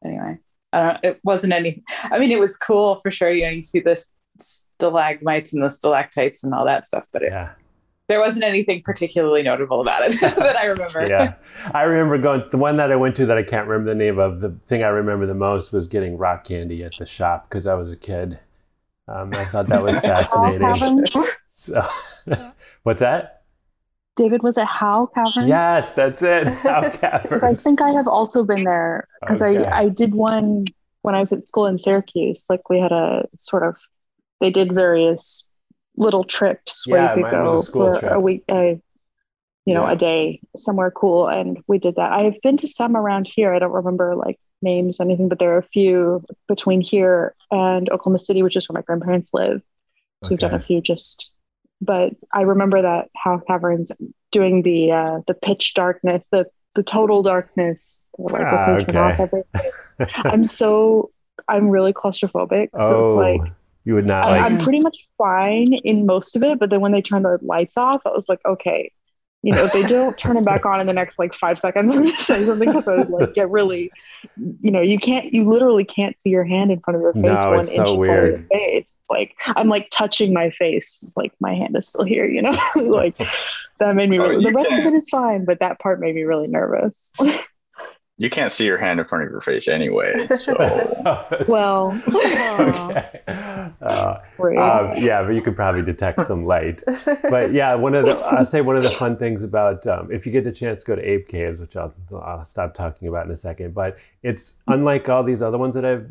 anyway, 0.05 0.37
I 0.71 0.79
don't. 0.81 0.99
It 1.03 1.19
wasn't 1.23 1.53
any. 1.53 1.83
I 2.03 2.19
mean, 2.19 2.31
it 2.31 2.39
was 2.39 2.57
cool 2.57 2.95
for 2.97 3.11
sure. 3.11 3.31
You 3.31 3.43
know, 3.43 3.49
you 3.49 3.61
see 3.63 3.79
the 3.79 3.95
stalagmites 4.39 5.53
and 5.53 5.63
the 5.63 5.69
stalactites 5.69 6.43
and 6.43 6.53
all 6.53 6.65
that 6.65 6.85
stuff. 6.85 7.07
But 7.11 7.23
it, 7.23 7.31
Yeah. 7.33 7.51
there 8.07 8.19
wasn't 8.19 8.43
anything 8.43 8.81
particularly 8.83 9.43
notable 9.43 9.81
about 9.81 10.01
it 10.03 10.19
that 10.21 10.55
I 10.57 10.65
remember. 10.65 11.05
yeah. 11.07 11.35
I 11.73 11.83
remember 11.83 12.17
going, 12.17 12.43
the 12.51 12.57
one 12.57 12.77
that 12.77 12.91
I 12.91 12.95
went 12.95 13.15
to 13.17 13.25
that 13.27 13.37
I 13.37 13.43
can't 13.43 13.67
remember 13.67 13.91
the 13.91 13.95
name 13.95 14.19
of, 14.19 14.41
the 14.41 14.49
thing 14.63 14.83
I 14.83 14.87
remember 14.89 15.25
the 15.25 15.33
most 15.33 15.71
was 15.73 15.87
getting 15.87 16.17
rock 16.17 16.43
candy 16.43 16.83
at 16.83 16.95
the 16.97 17.05
shop 17.05 17.49
because 17.49 17.65
I 17.67 17.75
was 17.75 17.91
a 17.91 17.97
kid. 17.97 18.39
Um, 19.07 19.33
I 19.33 19.43
thought 19.45 19.67
that 19.67 19.83
was 19.83 19.99
fascinating. 20.01 21.05
So, 21.49 21.81
what's 22.83 22.99
that? 23.01 23.42
David, 24.15 24.43
was 24.43 24.57
it 24.57 24.65
Howe 24.65 25.07
Cavern? 25.13 25.47
Yes, 25.47 25.93
that's 25.93 26.21
it. 26.21 26.47
How 26.63 26.81
Because 26.81 27.43
I 27.43 27.53
think 27.53 27.81
I 27.81 27.89
have 27.91 28.07
also 28.07 28.45
been 28.45 28.63
there 28.63 29.07
because 29.21 29.41
Okay. 29.41 29.65
I, 29.65 29.81
I 29.83 29.89
did 29.89 30.13
one 30.13 30.65
when 31.01 31.15
I 31.15 31.19
was 31.19 31.31
at 31.33 31.41
school 31.43 31.65
in 31.65 31.77
Syracuse. 31.77 32.45
Like 32.49 32.69
we 32.69 32.79
had 32.79 32.91
a 32.91 33.27
sort 33.37 33.63
of, 33.63 33.75
they 34.39 34.51
did 34.51 34.71
various 34.71 35.51
little 35.97 36.23
trips 36.23 36.85
where 36.87 37.01
Yeah, 37.01 37.15
you 37.15 37.23
could 37.23 37.31
was 37.43 37.69
a 37.69 37.71
go 37.71 37.91
for 37.93 37.99
trip. 37.99 38.11
a 38.13 38.19
week, 38.19 38.43
a, 38.51 38.79
you 39.65 39.73
know, 39.73 39.85
Yeah. 39.85 39.91
a 39.93 39.95
day 39.95 40.41
somewhere 40.57 40.91
cool. 40.91 41.27
And 41.27 41.63
we 41.67 41.79
did 41.79 41.95
that. 41.95 42.11
I've 42.11 42.39
been 42.41 42.57
to 42.57 42.67
some 42.67 42.95
around 42.95 43.27
here. 43.27 43.53
I 43.53 43.59
don't 43.59 43.71
remember 43.71 44.15
like 44.15 44.39
names 44.61 44.99
or 44.99 45.03
anything, 45.03 45.27
but 45.29 45.39
there 45.39 45.53
are 45.53 45.57
a 45.57 45.63
few 45.63 46.23
between 46.47 46.81
here 46.81 47.35
and 47.51 47.89
Oklahoma 47.89 48.19
City, 48.19 48.43
which 48.43 48.55
is 48.55 48.69
where 48.69 48.75
my 48.75 48.81
grandparents 48.83 49.33
live. 49.33 49.61
So 50.23 50.29
we've 50.29 50.39
done 50.39 50.53
a 50.53 50.59
few 50.59 50.81
just, 50.81 51.32
but 51.83 52.13
I 52.33 52.41
remember 52.41 52.81
that 52.81 53.09
Howe 53.15 53.41
Caverns 53.47 53.91
doing 54.31 54.61
the 54.63 54.91
uh, 54.91 55.19
the 55.27 55.33
pitch 55.33 55.73
darkness, 55.73 56.27
the 56.31 56.45
the 56.75 56.83
total 56.83 57.21
darkness, 57.21 58.09
like 58.17 58.43
Ah, 58.43 58.77
turn 58.79 58.97
off 58.97 59.19
everything. 59.19 59.71
I'm 60.23 60.45
so 60.45 61.11
I'm 61.47 61.69
really 61.69 61.93
claustrophobic, 61.93 62.69
so 62.77 62.97
it's 62.99 63.07
oh, 63.07 63.15
like 63.15 63.51
you 63.85 63.95
would 63.95 64.05
not 64.05 64.25
I, 64.25 64.29
like. 64.31 64.41
I'm 64.41 64.57
pretty 64.57 64.79
much 64.79 64.97
fine 65.17 65.73
in 65.83 66.05
most 66.05 66.35
of 66.35 66.43
it, 66.43 66.59
but 66.59 66.69
then 66.69 66.81
when 66.81 66.91
they 66.91 67.01
turn 67.01 67.23
the 67.23 67.37
lights 67.41 67.77
off, 67.77 68.01
I 68.05 68.09
was 68.09 68.29
like, 68.29 68.39
okay, 68.45 68.91
you 69.43 69.51
know, 69.53 69.65
if 69.65 69.73
they 69.73 69.83
don't 69.83 70.17
turn 70.17 70.37
it 70.37 70.45
back 70.45 70.65
on 70.65 70.79
in 70.79 70.87
the 70.87 70.93
next 70.93 71.19
like 71.19 71.33
five 71.33 71.59
seconds, 71.59 71.91
I'm 71.95 72.03
gonna 72.03 72.13
say 72.13 72.43
something 72.45 72.69
because 72.69 72.87
I 72.87 72.95
would 72.95 73.09
like 73.09 73.33
get 73.33 73.49
really, 73.49 73.91
you 74.61 74.71
know, 74.71 74.81
you 74.81 74.97
can't, 74.97 75.33
you 75.33 75.43
literally 75.43 75.83
can't 75.83 76.17
see 76.17 76.29
your 76.29 76.45
hand 76.45 76.71
in 76.71 76.79
front 76.79 76.95
of 76.95 77.01
your 77.01 77.13
face. 77.13 77.23
No, 77.23 77.49
one 77.51 77.59
it's 77.59 77.75
so 77.75 77.81
inch 77.81 77.89
in 77.89 77.93
of 77.93 77.99
weird. 77.99 78.47
your 78.49 78.59
face. 78.59 79.03
Like 79.09 79.35
I'm 79.47 79.67
like 79.67 79.89
touching 79.91 80.33
my 80.33 80.49
face, 80.49 81.03
it's 81.03 81.17
like 81.17 81.33
my 81.41 81.53
hand 81.53 81.75
is 81.75 81.89
still 81.89 82.05
here, 82.05 82.25
you 82.25 82.41
know, 82.41 82.57
like 82.75 83.17
that 83.79 83.95
made 83.95 84.09
me. 84.09 84.17
Oh, 84.17 84.29
Really, 84.29 84.43
the 84.45 84.49
you 84.49 84.55
rest 84.55 84.71
of 84.71 84.79
it 84.79 84.93
is 84.93 85.09
fine, 85.09 85.43
but 85.43 85.59
that 85.59 85.77
part 85.79 85.99
made 85.99 86.15
me 86.15 86.23
really 86.23 86.47
nervous. 86.47 87.11
You 88.17 88.29
can't 88.29 88.51
see 88.51 88.63
your 88.63 88.77
hand 88.77 89.01
in 89.01 89.07
front 89.07 89.25
of 89.25 89.31
your 89.31 89.41
face 89.41 89.67
anyway. 89.67 90.27
So 90.37 90.55
well, 91.49 92.01
okay. 92.07 93.21
Uh, 93.83 94.19
um, 94.39 94.93
yeah, 94.97 95.21
but 95.23 95.33
you 95.35 95.41
could 95.41 95.55
probably 95.55 95.81
detect 95.81 96.23
some 96.23 96.45
light. 96.45 96.81
But 97.29 97.51
yeah, 97.53 97.75
one 97.75 97.95
of 97.95 98.05
the 98.05 98.13
I'll 98.31 98.45
say 98.45 98.61
one 98.61 98.77
of 98.77 98.83
the 98.83 98.89
fun 98.89 99.17
things 99.17 99.43
about 99.43 99.85
um, 99.87 100.09
if 100.11 100.25
you 100.25 100.31
get 100.31 100.43
the 100.43 100.51
chance 100.51 100.83
to 100.83 100.87
go 100.87 100.95
to 100.95 101.01
Ape 101.01 101.27
Caves, 101.27 101.59
which 101.61 101.75
I'll, 101.75 101.93
I'll 102.13 102.45
stop 102.45 102.73
talking 102.73 103.07
about 103.07 103.25
in 103.25 103.31
a 103.31 103.35
second, 103.35 103.73
but 103.73 103.97
it's 104.21 104.61
unlike 104.67 105.09
all 105.09 105.23
these 105.23 105.41
other 105.41 105.57
ones 105.57 105.75
that 105.75 105.85
I've 105.85 106.09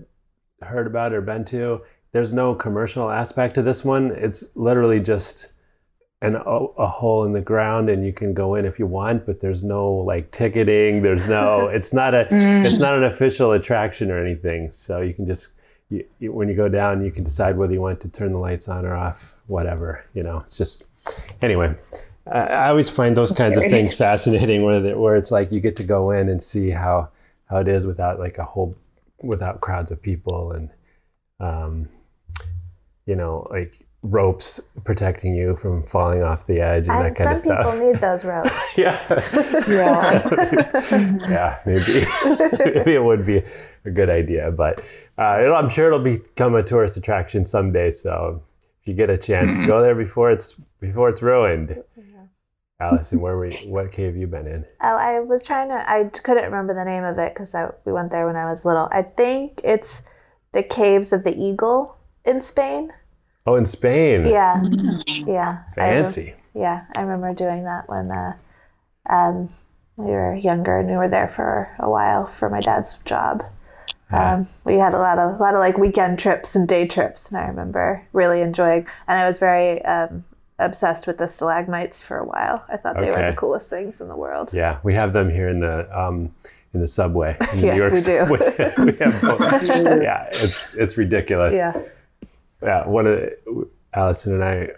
heard 0.61 0.87
about 0.87 1.13
or 1.13 1.21
been 1.21 1.45
to. 1.47 1.83
There's 2.13 2.33
no 2.33 2.55
commercial 2.55 3.11
aspect 3.11 3.55
to 3.55 3.63
this 3.63 3.85
one. 3.85 4.11
It's 4.17 4.55
literally 4.55 5.01
just 5.01 5.49
an 6.21 6.37
a, 6.37 6.41
a 6.41 6.87
hole 6.87 7.25
in 7.25 7.33
the 7.33 7.41
ground, 7.41 7.89
and 7.89 8.05
you 8.05 8.13
can 8.13 8.35
go 8.35 8.55
in 8.55 8.65
if 8.67 8.79
you 8.79 8.87
want, 8.87 9.25
but 9.27 9.41
there's 9.41 9.65
no 9.65 9.91
like 9.91 10.31
ticketing. 10.31 11.03
There's 11.03 11.27
no. 11.27 11.69
It's 11.69 11.93
not 11.93 12.15
a 12.15 12.25
Mm. 12.31 12.65
it's 12.67 12.79
not 12.79 12.95
an 12.95 13.05
official 13.05 13.53
attraction 13.53 14.11
or 14.11 14.23
anything. 14.23 14.71
So 14.73 15.01
you 15.01 15.15
can 15.15 15.27
just 15.27 15.55
you, 15.93 16.05
you, 16.19 16.33
when 16.33 16.49
you 16.49 16.55
go 16.55 16.69
down, 16.69 17.05
you 17.05 17.11
can 17.11 17.25
decide 17.25 17.57
whether 17.57 17.73
you 17.73 17.81
want 17.81 18.01
to 18.01 18.09
turn 18.09 18.33
the 18.33 18.39
lights 18.39 18.69
on 18.69 18.87
or 18.87 18.95
off, 18.95 19.37
whatever. 19.47 20.05
You 20.15 20.23
know, 20.23 20.43
it's 20.47 20.57
just 20.57 20.87
anyway. 21.43 21.77
I, 22.27 22.39
I 22.39 22.69
always 22.69 22.89
find 22.89 23.17
those 23.17 23.33
kinds 23.33 23.57
of 23.57 23.65
things 23.65 23.93
fascinating, 23.95 24.63
where 24.65 24.81
the, 24.81 24.99
where 24.99 25.17
it's 25.17 25.31
like 25.31 25.53
you 25.53 25.61
get 25.61 25.77
to 25.77 25.85
go 25.85 26.11
in 26.11 26.29
and 26.29 26.43
see 26.43 26.71
how 26.71 27.11
how 27.47 27.59
it 27.59 27.69
is 27.69 27.87
without 27.87 28.19
like 28.19 28.39
a 28.39 28.45
whole 28.45 28.75
without 29.23 29.61
crowds 29.61 29.91
of 29.91 30.01
people 30.03 30.53
and 30.53 30.71
um, 31.39 31.89
you 33.07 33.15
know 33.15 33.47
like 33.51 33.87
ropes 34.03 34.61
protecting 34.85 35.35
you 35.35 35.55
from 35.55 35.85
falling 35.85 36.23
off 36.25 36.47
the 36.47 36.61
edge 36.61 36.89
and 36.89 37.01
that 37.01 37.07
And 37.07 37.17
kind 37.17 37.39
some 37.39 37.53
of 37.53 37.59
people 37.59 37.73
stuff. 37.73 37.83
need 37.85 37.97
those 38.01 38.25
ropes. 38.33 38.77
yeah. 38.79 38.99
yeah, 41.31 41.59
maybe 41.65 42.05
maybe 42.75 42.95
it 42.95 43.03
would 43.05 43.25
be 43.25 43.43
a 43.85 43.91
good 43.91 44.11
idea, 44.11 44.51
but 44.51 44.83
uh, 45.19 45.39
it'll, 45.41 45.55
I'm 45.57 45.69
sure 45.69 45.87
it'll 45.87 45.99
become 46.01 46.55
a 46.55 46.63
tourist 46.63 46.97
attraction 46.97 47.45
someday. 47.45 47.91
So 47.91 48.43
if 48.81 48.89
you 48.89 48.95
get 48.95 49.11
a 49.11 49.17
chance, 49.17 49.57
go 49.67 49.81
there 49.83 49.95
before 49.95 50.31
it's 50.31 50.55
before 50.81 51.09
it's 51.09 51.23
ruined. 51.23 51.83
Allison, 52.81 53.21
where 53.21 53.37
were 53.37 53.47
you, 53.47 53.71
what 53.71 53.93
cave 53.93 54.17
you 54.17 54.27
been 54.27 54.49
in? 54.49 54.65
Oh, 54.83 54.97
I 54.97 55.21
was 55.21 55.45
trying 55.47 55.69
to. 55.69 55.89
I 55.89 56.05
couldn't 56.09 56.43
remember 56.45 56.75
the 56.75 56.85
name 56.85 57.05
of 57.05 57.17
it 57.19 57.33
because 57.33 57.55
we 57.85 57.93
went 57.93 58.11
there 58.11 58.27
when 58.27 58.35
I 58.35 58.51
was 58.51 58.65
little. 58.65 58.89
I 58.91 59.03
think 59.03 59.61
it's 59.63 60.03
the 60.53 60.65
Caves 60.65 61.13
of 61.13 61.23
the 61.23 61.39
Eagle 61.41 61.97
in 62.25 62.41
Spain. 62.41 62.91
Oh, 63.47 63.57
in 63.57 63.67
Spain. 63.67 64.27
Yeah, 64.27 64.63
yeah. 65.27 65.63
I 65.77 65.81
rem- 65.81 66.03
Fancy. 66.03 66.35
yeah, 66.55 66.85
I 66.97 67.03
remember 67.03 67.35
doing 67.35 67.65
that 67.65 67.89
when 67.89 68.11
uh, 68.11 68.35
um, 69.11 69.49
we 69.97 70.11
were 70.11 70.35
younger 70.35 70.79
and 70.79 70.89
we 70.89 70.97
were 70.97 71.09
there 71.09 71.29
for 71.29 71.75
a 71.79 71.91
while 71.91 72.27
for 72.27 72.49
my 72.49 72.61
dad's 72.61 73.03
job. 73.03 73.45
Yeah. 74.13 74.35
Um, 74.35 74.49
we 74.65 74.75
had 74.75 74.95
a 74.95 74.99
lot 74.99 75.19
of 75.19 75.41
a 75.41 75.43
lot 75.43 75.55
of 75.55 75.61
like 75.61 75.79
weekend 75.79 76.19
trips 76.19 76.55
and 76.55 76.69
day 76.69 76.87
trips, 76.87 77.31
and 77.31 77.41
I 77.41 77.47
remember 77.47 78.07
really 78.13 78.43
enjoying. 78.43 78.87
And 79.09 79.19
I 79.19 79.27
was 79.27 79.39
very 79.39 79.83
um, 79.85 80.25
obsessed 80.59 81.07
with 81.07 81.19
the 81.19 81.27
stalagmites 81.29 82.03
for 82.03 82.19
a 82.19 82.25
while. 82.25 82.65
I 82.69 82.77
thought 82.77 82.97
they 83.01 83.11
were 83.11 83.31
the 83.31 83.37
coolest 83.37 83.71
things 83.71 84.01
in 84.01 84.09
the 84.09 84.17
world. 84.17 84.53
Yeah, 84.53 84.79
we 84.83 84.95
have 84.95 85.13
them 85.13 85.31
here 85.31 85.49
in 85.49 85.61
the 85.61 85.89
um, 85.99 86.33
in 86.75 86.81
the 86.81 86.87
subway. 86.89 87.37
In 87.55 87.61
the 87.61 87.67
Yes, 87.67 88.07
New 88.07 88.13
York 88.15 88.31
we 88.39 88.39
do. 88.39 88.85
we 88.85 88.97
have 88.99 89.21
both. 89.23 89.77
yeah, 90.03 90.29
it's 90.33 90.75
it's 90.75 90.97
ridiculous. 90.97 91.55
Yeah. 91.57 91.81
Yeah, 92.63 92.87
one 92.87 93.07
of 93.07 93.17
the, 93.17 93.69
Allison 93.95 94.35
and 94.35 94.45
I, 94.45 94.71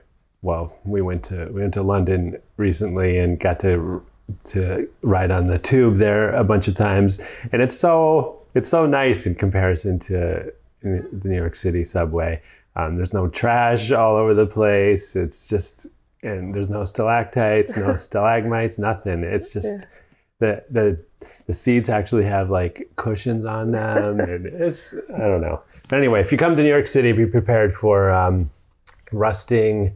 well, 0.43 0.79
we 0.85 1.01
went 1.01 1.25
to 1.25 1.47
we 1.47 1.61
went 1.61 1.75
to 1.75 1.83
London 1.83 2.39
recently 2.57 3.19
and 3.19 3.39
got 3.39 3.61
to 3.61 4.05
to 4.45 4.89
ride 5.03 5.31
on 5.31 5.47
the 5.49 5.59
tube 5.59 5.97
there 5.97 6.31
a 6.35 6.45
bunch 6.45 6.69
of 6.69 6.75
times, 6.75 7.19
and 7.53 7.63
it's 7.63 7.77
so 7.77 8.43
it's 8.55 8.69
so 8.69 8.87
nice 8.87 9.27
in 9.27 9.35
comparison 9.35 9.99
to 10.01 10.53
the 10.83 11.29
New 11.29 11.37
York 11.37 11.55
City 11.55 11.85
subway. 11.85 12.41
Um, 12.77 12.97
there's 12.97 13.13
no 13.13 13.29
trash 13.29 13.93
all 13.93 14.17
over 14.17 14.35
the 14.35 14.47
place. 14.47 15.15
It's 15.17 15.49
just 15.49 15.87
and 16.23 16.55
there's 16.55 16.71
no 16.71 16.85
stalactites, 16.85 17.77
no 17.77 17.97
stalagmites, 17.99 18.79
nothing. 18.79 19.23
It's 19.23 19.53
just 19.53 19.87
the 20.41 20.65
the 20.71 20.99
the 21.47 21.53
seats 21.53 21.89
actually 21.89 22.25
have 22.25 22.51
like 22.51 22.91
cushions 22.97 23.45
on 23.45 23.73
them, 23.73 24.21
and 24.21 24.47
it's 24.47 24.95
I 25.15 25.27
don't 25.27 25.41
know. 25.41 25.63
But 25.89 25.99
anyway, 25.99 26.21
if 26.21 26.33
you 26.33 26.39
come 26.39 26.57
to 26.57 26.63
New 26.63 26.69
York 26.69 26.87
City, 26.87 27.13
be 27.13 27.27
prepared 27.27 27.75
for 27.75 28.11
um, 28.11 28.51
rusting, 29.13 29.95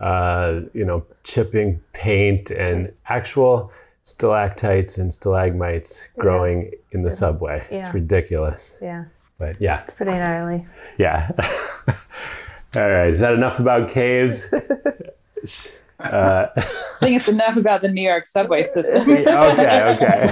uh, 0.00 0.60
you 0.74 0.84
know, 0.84 1.04
chipping 1.24 1.80
paint, 1.92 2.50
and 2.50 2.92
actual 3.06 3.72
stalactites 4.02 4.98
and 4.98 5.12
stalagmites 5.12 6.08
growing 6.18 6.72
in 6.92 7.02
the 7.02 7.10
subway. 7.10 7.62
It's 7.70 7.92
ridiculous. 7.94 8.78
Yeah. 8.80 9.04
But 9.38 9.60
yeah, 9.60 9.82
It's 9.84 9.94
pretty 9.94 10.12
gnarly. 10.12 10.66
yeah. 10.98 11.30
All 12.76 12.90
right, 12.90 13.08
is 13.10 13.20
that 13.20 13.32
enough 13.32 13.60
about 13.60 13.88
caves? 13.88 14.52
Uh, 16.00 16.46
I 16.56 16.60
think 17.00 17.16
it's 17.16 17.28
enough 17.28 17.56
about 17.56 17.82
the 17.82 17.88
New 17.90 18.08
York 18.08 18.24
subway 18.24 18.62
system. 18.62 19.02
okay, 19.02 19.96
okay. 19.96 20.30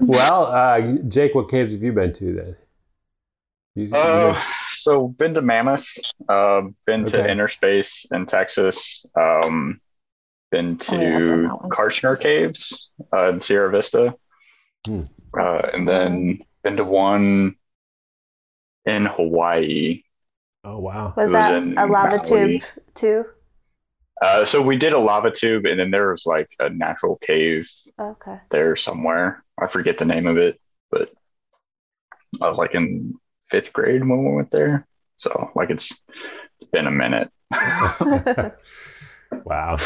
well, 0.00 0.44
uh, 0.46 0.80
Jake, 1.08 1.34
what 1.34 1.48
caves 1.48 1.72
have 1.72 1.82
you 1.82 1.92
been 1.92 2.12
to 2.12 2.34
then? 2.34 2.56
You- 3.74 3.84
you 3.86 3.94
Uh, 3.94 4.40
so 4.70 5.08
been 5.08 5.34
to 5.34 5.42
Mammoth, 5.42 5.86
uh, 6.28 6.62
been 6.86 7.04
to 7.06 7.20
Okay. 7.20 7.30
Inner 7.32 7.48
Space 7.48 8.04
in 8.12 8.26
Texas, 8.26 9.06
um, 9.14 9.78
been 10.50 10.78
Oh, 10.88 10.94
yeah, 10.94 11.18
to 11.18 11.42
that. 11.42 11.68
Kartchner 11.70 12.18
Caves 12.20 12.90
uh, 13.14 13.28
in 13.30 13.40
Sierra 13.40 13.70
Vista, 13.70 14.14
Hmm. 14.86 15.02
uh, 15.38 15.62
and 15.72 15.86
then 15.86 16.38
been 16.64 16.76
to 16.76 16.84
one 16.84 17.54
in 18.86 19.06
Hawaii. 19.06 20.02
oh 20.64 20.78
wow. 20.78 21.14
Was 21.16 21.30
was 21.30 21.32
that 21.32 21.62
a 21.62 21.86
lava 21.86 22.16
Maui. 22.16 22.58
tube 22.58 22.62
too? 22.94 23.24
Uh, 24.20 24.44
so 24.44 24.60
we 24.60 24.76
did 24.76 24.92
a 24.92 24.98
lava 24.98 25.30
tube, 25.30 25.64
and 25.64 25.78
then 25.80 25.90
there 25.90 26.10
was 26.10 26.26
like 26.26 26.50
a 26.58 26.68
natural 26.68 27.16
cave 27.16 27.70
Okay. 27.98 28.38
there 28.50 28.76
somewhere. 28.76 29.42
I 29.58 29.66
forget 29.68 29.96
the 29.96 30.04
name 30.04 30.26
of 30.26 30.36
it, 30.36 30.58
but 30.90 31.10
I 32.42 32.48
was 32.48 32.58
like 32.58 32.74
in 32.74 33.14
fifth 33.50 33.72
grade 33.72 34.00
when 34.08 34.24
we 34.24 34.34
went 34.36 34.50
there. 34.50 34.86
So 35.16 35.50
like 35.54 35.70
it's 35.70 36.02
it's 36.60 36.70
been 36.70 36.86
a 36.86 36.90
minute. 36.90 37.30
wow. 39.44 39.76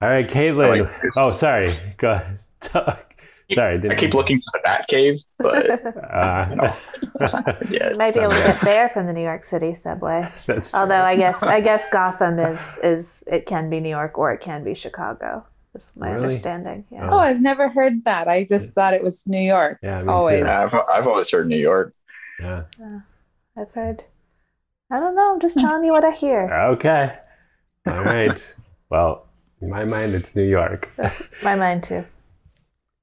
All 0.00 0.08
right, 0.08 0.26
Caitlin. 0.28 0.82
Like- 0.82 1.12
oh, 1.16 1.30
sorry. 1.32 1.76
Go 1.98 2.12
ahead. 2.12 2.40
Sorry, 3.52 3.74
I 3.74 3.76
didn't 3.76 3.98
keep 3.98 4.14
looking 4.14 4.38
for 4.40 4.50
the 4.54 4.60
Bat 4.64 4.86
Cave, 4.88 5.20
but 5.38 5.68
Uh, 6.10 6.72
yeah, 7.68 7.90
You 7.90 7.96
might 7.98 8.14
be 8.14 8.20
able 8.20 8.30
to 8.30 8.36
Subway. 8.36 8.46
get 8.46 8.60
there 8.62 8.88
from 8.90 9.06
the 9.06 9.12
New 9.12 9.22
York 9.22 9.44
City 9.44 9.74
subway. 9.74 10.24
That's 10.46 10.74
Although 10.74 11.02
I 11.02 11.16
guess 11.16 11.42
I 11.42 11.60
guess 11.60 11.90
Gotham 11.90 12.38
is 12.38 12.78
is 12.82 13.22
it 13.26 13.44
can 13.44 13.68
be 13.68 13.78
New 13.80 13.90
York 13.90 14.16
or 14.16 14.32
it 14.32 14.40
can 14.40 14.64
be 14.64 14.72
Chicago. 14.74 15.44
Is 15.74 15.92
my 15.98 16.12
Really? 16.12 16.22
understanding. 16.24 16.86
Yeah. 16.90 17.10
Oh, 17.12 17.18
I've 17.18 17.42
never 17.42 17.68
heard 17.68 18.04
that. 18.06 18.26
I 18.26 18.44
just 18.44 18.72
thought 18.72 18.94
it 18.94 19.02
was 19.02 19.26
New 19.26 19.40
York. 19.42 19.78
yeah, 19.82 20.02
Always. 20.08 20.40
Yeah, 20.44 20.64
I've, 20.64 20.74
I've 20.90 21.06
always 21.06 21.30
heard 21.30 21.46
New 21.46 21.58
York. 21.58 21.94
Yeah. 22.42 23.00
I've 23.56 23.70
heard. 23.72 24.04
I 24.90 24.98
don't 25.00 25.14
know. 25.14 25.32
I'm 25.32 25.40
just 25.40 25.58
telling 25.58 25.84
you 25.84 25.92
what 25.92 26.04
I 26.04 26.10
hear. 26.10 26.52
Okay. 26.72 27.16
All 27.86 28.04
right. 28.04 28.54
Well, 28.90 29.26
in 29.60 29.70
my 29.70 29.84
mind, 29.84 30.14
it's 30.14 30.34
New 30.34 30.42
York. 30.44 30.90
My 31.42 31.54
mind 31.54 31.84
too. 31.84 32.04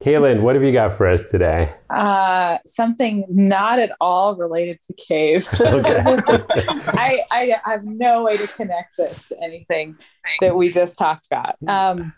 Caitlin, 0.03 0.41
what 0.41 0.55
have 0.55 0.63
you 0.63 0.71
got 0.71 0.93
for 0.93 1.07
us 1.07 1.29
today? 1.29 1.73
Uh, 1.89 2.57
something 2.65 3.25
not 3.27 3.79
at 3.79 3.91
all 3.99 4.35
related 4.35 4.81
to 4.83 4.93
caves. 4.93 5.59
Okay. 5.59 6.01
I, 6.05 7.21
I 7.31 7.55
I 7.65 7.69
have 7.71 7.83
no 7.83 8.23
way 8.23 8.37
to 8.37 8.47
connect 8.47 8.95
this 8.97 9.27
to 9.27 9.43
anything 9.43 9.97
that 10.39 10.55
we 10.55 10.71
just 10.71 10.97
talked 10.97 11.27
about. 11.27 11.55
Um, 11.67 12.13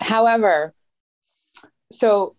however, 0.00 0.74
so 1.90 2.36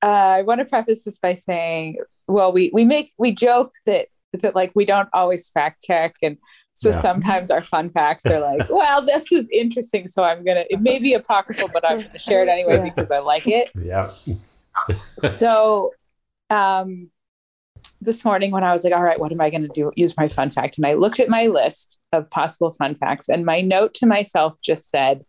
uh, 0.00 0.06
I 0.06 0.42
want 0.42 0.60
to 0.60 0.64
preface 0.64 1.02
this 1.02 1.18
by 1.18 1.34
saying, 1.34 1.98
well, 2.28 2.52
we 2.52 2.70
we 2.72 2.84
make 2.84 3.12
we 3.18 3.32
joke 3.32 3.72
that 3.86 4.06
that 4.32 4.54
like 4.54 4.72
we 4.74 4.84
don't 4.84 5.08
always 5.12 5.48
fact 5.48 5.82
check, 5.84 6.14
and 6.22 6.36
so 6.74 6.90
Yeah. 6.90 6.98
sometimes 7.00 7.50
our 7.50 7.64
fun 7.64 7.90
facts 7.90 8.26
are 8.26 8.40
like, 8.40 8.62
well, 8.70 9.04
this 9.04 9.32
is 9.32 9.48
interesting, 9.52 10.08
so 10.08 10.24
I'm 10.24 10.44
gonna. 10.44 10.64
It 10.70 10.80
may 10.82 10.98
be 10.98 11.14
apocryphal, 11.14 11.68
but 11.72 11.84
I'm 11.88 11.98
gonna 12.04 12.18
share 12.18 12.42
it 12.42 12.48
anyway 12.48 12.80
because 12.84 13.10
I 13.10 13.18
like 13.20 13.46
it 13.46 13.70
Yeah. 13.74 14.10
so 15.18 15.92
um 16.50 17.10
this 18.00 18.24
morning 18.24 18.50
when 18.50 18.62
I 18.62 18.72
was 18.72 18.84
like, 18.84 18.92
all 18.92 19.02
right, 19.02 19.18
what 19.18 19.32
am 19.32 19.40
I 19.40 19.48
going 19.48 19.62
to 19.62 19.68
do? 19.68 19.90
Use 19.96 20.16
my 20.18 20.28
fun 20.28 20.50
fact. 20.50 20.76
And 20.76 20.86
I 20.86 20.94
looked 20.94 21.18
at 21.18 21.30
my 21.30 21.46
list 21.46 21.98
of 22.12 22.28
possible 22.30 22.70
fun 22.72 22.94
facts, 22.94 23.28
and 23.28 23.44
my 23.44 23.62
note 23.62 23.94
to 23.94 24.06
myself 24.06 24.54
just 24.62 24.90
said, 24.90 25.24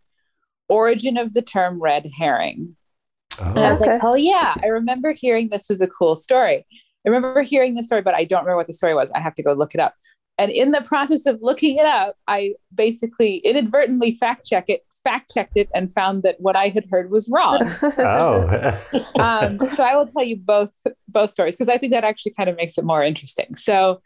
origin 0.68 1.16
of 1.16 1.32
the 1.32 1.40
term 1.42 1.82
red 1.82 2.06
herring. 2.18 2.76
And 3.40 3.58
I 3.58 3.66
Oh, 3.66 3.68
was 3.70 3.80
like, 3.80 4.02
oh, 4.04 4.14
yeah, 4.14 4.54
I 4.62 4.66
remember 4.66 5.12
hearing 5.12 5.48
this 5.48 5.68
was 5.70 5.80
a 5.80 5.86
cool 5.86 6.14
story. 6.14 6.66
I 7.08 7.16
remember 7.16 7.42
hearing 7.42 7.74
this 7.74 7.86
story, 7.86 8.02
but 8.02 8.14
I 8.14 8.24
don't 8.24 8.40
remember 8.40 8.56
what 8.56 8.66
the 8.66 8.72
story 8.72 8.94
was. 8.94 9.10
I 9.12 9.20
have 9.20 9.34
to 9.36 9.42
go 9.42 9.54
look 9.54 9.74
it 9.74 9.80
up. 9.80 9.94
And 10.36 10.52
in 10.52 10.70
the 10.70 10.82
process 10.82 11.26
of 11.26 11.38
looking 11.40 11.78
it 11.78 11.86
up, 11.86 12.14
I 12.28 12.52
basically 12.72 13.36
inadvertently 13.38 14.12
fact 14.12 14.46
check 14.46 14.66
it, 14.68 14.82
fact 15.02 15.32
checked 15.32 15.56
it, 15.56 15.68
and 15.74 15.90
found 15.90 16.22
that 16.22 16.36
what 16.38 16.54
I 16.54 16.68
had 16.68 16.84
heard 16.90 17.10
was 17.10 17.28
wrong 17.28 17.60
oh. 17.82 18.46
um, 19.18 19.58
so 19.66 19.82
I 19.82 19.96
will 19.96 20.06
tell 20.06 20.22
you 20.22 20.36
both 20.36 20.70
both 21.08 21.30
stories 21.30 21.56
because 21.56 21.68
I 21.68 21.78
think 21.78 21.92
that 21.92 22.04
actually 22.04 22.34
kind 22.36 22.48
of 22.48 22.56
makes 22.56 22.78
it 22.78 22.84
more 22.84 23.02
interesting. 23.02 23.56
So, 23.56 24.00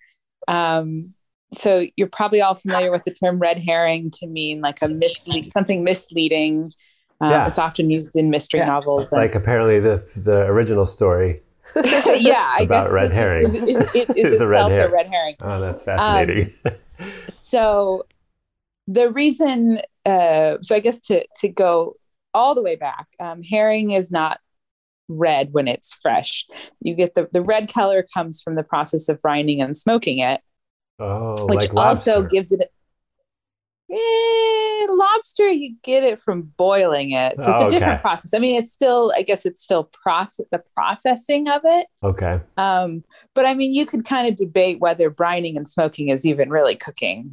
um, 0.48 1.12
so 1.52 1.86
you're 1.96 2.08
probably 2.08 2.40
all 2.40 2.54
familiar 2.54 2.90
with 2.90 3.04
the 3.04 3.12
term 3.12 3.38
red 3.38 3.58
herring 3.58 4.10
to 4.20 4.26
mean 4.26 4.60
like 4.60 4.78
a 4.80 4.88
mislead 4.88 5.50
something 5.50 5.84
misleading. 5.84 6.72
Um, 7.20 7.30
Yeah. 7.30 7.46
It's 7.46 7.58
often 7.58 7.90
used 7.90 8.16
in 8.16 8.30
mystery 8.30 8.60
novels. 8.60 9.12
and- 9.12 9.20
like 9.20 9.34
apparently 9.34 9.80
the 9.80 10.02
the 10.16 10.46
original 10.46 10.86
story. 10.86 11.40
yeah, 12.20 12.48
I 12.50 12.62
about 12.62 12.84
guess 12.84 12.92
red 12.92 13.12
herrings. 13.12 13.54
is, 13.54 13.94
it, 13.94 14.10
Is 14.16 14.34
is 14.34 14.40
a 14.42 14.46
red 14.46 14.70
herring. 14.70 14.88
a 14.90 14.92
red 14.92 15.06
herring. 15.08 15.36
Oh, 15.42 15.60
that's 15.60 15.82
fascinating. 15.84 16.52
so 17.28 18.04
the 18.86 19.10
reason 19.10 19.80
uh, 20.06 20.56
so 20.60 20.74
i 20.74 20.80
guess 20.80 21.00
to 21.00 21.24
to 21.36 21.48
go 21.48 21.94
all 22.34 22.54
the 22.54 22.62
way 22.62 22.74
back 22.76 23.06
um, 23.20 23.42
herring 23.42 23.92
is 23.92 24.10
not 24.10 24.38
red 25.08 25.48
when 25.52 25.68
it's 25.68 25.94
fresh 25.94 26.46
you 26.80 26.94
get 26.94 27.14
the 27.14 27.28
the 27.32 27.42
red 27.42 27.72
color 27.72 28.04
comes 28.14 28.42
from 28.42 28.54
the 28.56 28.62
process 28.64 29.08
of 29.08 29.20
brining 29.22 29.62
and 29.62 29.76
smoking 29.76 30.18
it 30.18 30.40
oh, 30.98 31.46
which 31.46 31.72
like 31.72 31.74
also 31.74 32.22
gives 32.22 32.50
it 32.52 32.70
Eh, 33.90 33.94
lobster 35.02 35.50
you 35.50 35.74
get 35.82 36.02
it 36.04 36.18
from 36.18 36.42
boiling 36.56 37.12
it 37.12 37.38
so 37.38 37.48
it's 37.50 37.58
Oh, 37.60 37.66
a 37.66 37.70
different 37.70 37.94
okay. 37.94 38.02
process 38.02 38.32
i 38.34 38.38
mean 38.38 38.56
it's 38.60 38.72
still 38.72 39.12
i 39.16 39.22
guess 39.22 39.44
it's 39.44 39.62
still 39.62 39.84
process 40.02 40.46
the 40.50 40.62
processing 40.74 41.48
of 41.48 41.60
it 41.64 41.86
okay. 42.02 42.40
um, 42.56 43.04
but 43.34 43.44
i 43.46 43.54
mean 43.54 43.72
you 43.72 43.84
could 43.86 44.04
kind 44.04 44.28
of 44.28 44.36
debate 44.36 44.80
whether 44.80 45.10
brining 45.10 45.56
and 45.56 45.66
smoking 45.68 46.08
is 46.08 46.24
even 46.26 46.50
really 46.50 46.74
cooking 46.74 47.32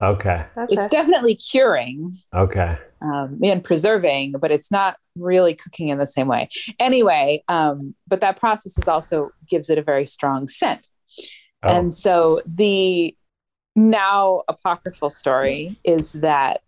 Okay. 0.00 0.46
Okay. 0.56 0.66
it's 0.74 0.88
definitely 0.88 1.34
curing 1.34 2.12
Okay. 2.32 2.76
um, 3.02 3.36
and 3.42 3.64
preserving, 3.64 4.34
but 4.40 4.52
it's 4.52 4.70
not 4.70 4.96
really 5.16 5.54
cooking 5.54 5.88
in 5.88 5.98
the 5.98 6.06
same 6.06 6.28
way. 6.28 6.48
Anyway, 6.78 7.42
um, 7.48 7.96
but 8.06 8.20
that 8.20 8.38
process 8.38 8.78
is 8.78 8.86
also 8.86 9.30
gives 9.50 9.68
it 9.70 9.76
a 9.76 9.82
very 9.82 10.06
strong 10.06 10.46
scent. 10.46 10.88
Oh. 11.64 11.76
And 11.76 11.92
so 11.92 12.40
the 12.46 13.12
now 13.74 14.42
apocryphal 14.48 15.10
story 15.10 15.74
is 15.82 16.12
that 16.12 16.60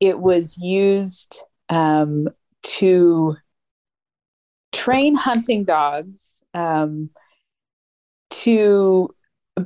it 0.00 0.20
was 0.20 0.56
used 0.58 1.42
um, 1.68 2.28
to 2.62 3.36
train 4.72 5.14
hunting 5.14 5.64
dogs 5.64 6.42
um, 6.54 7.10
to 8.30 9.10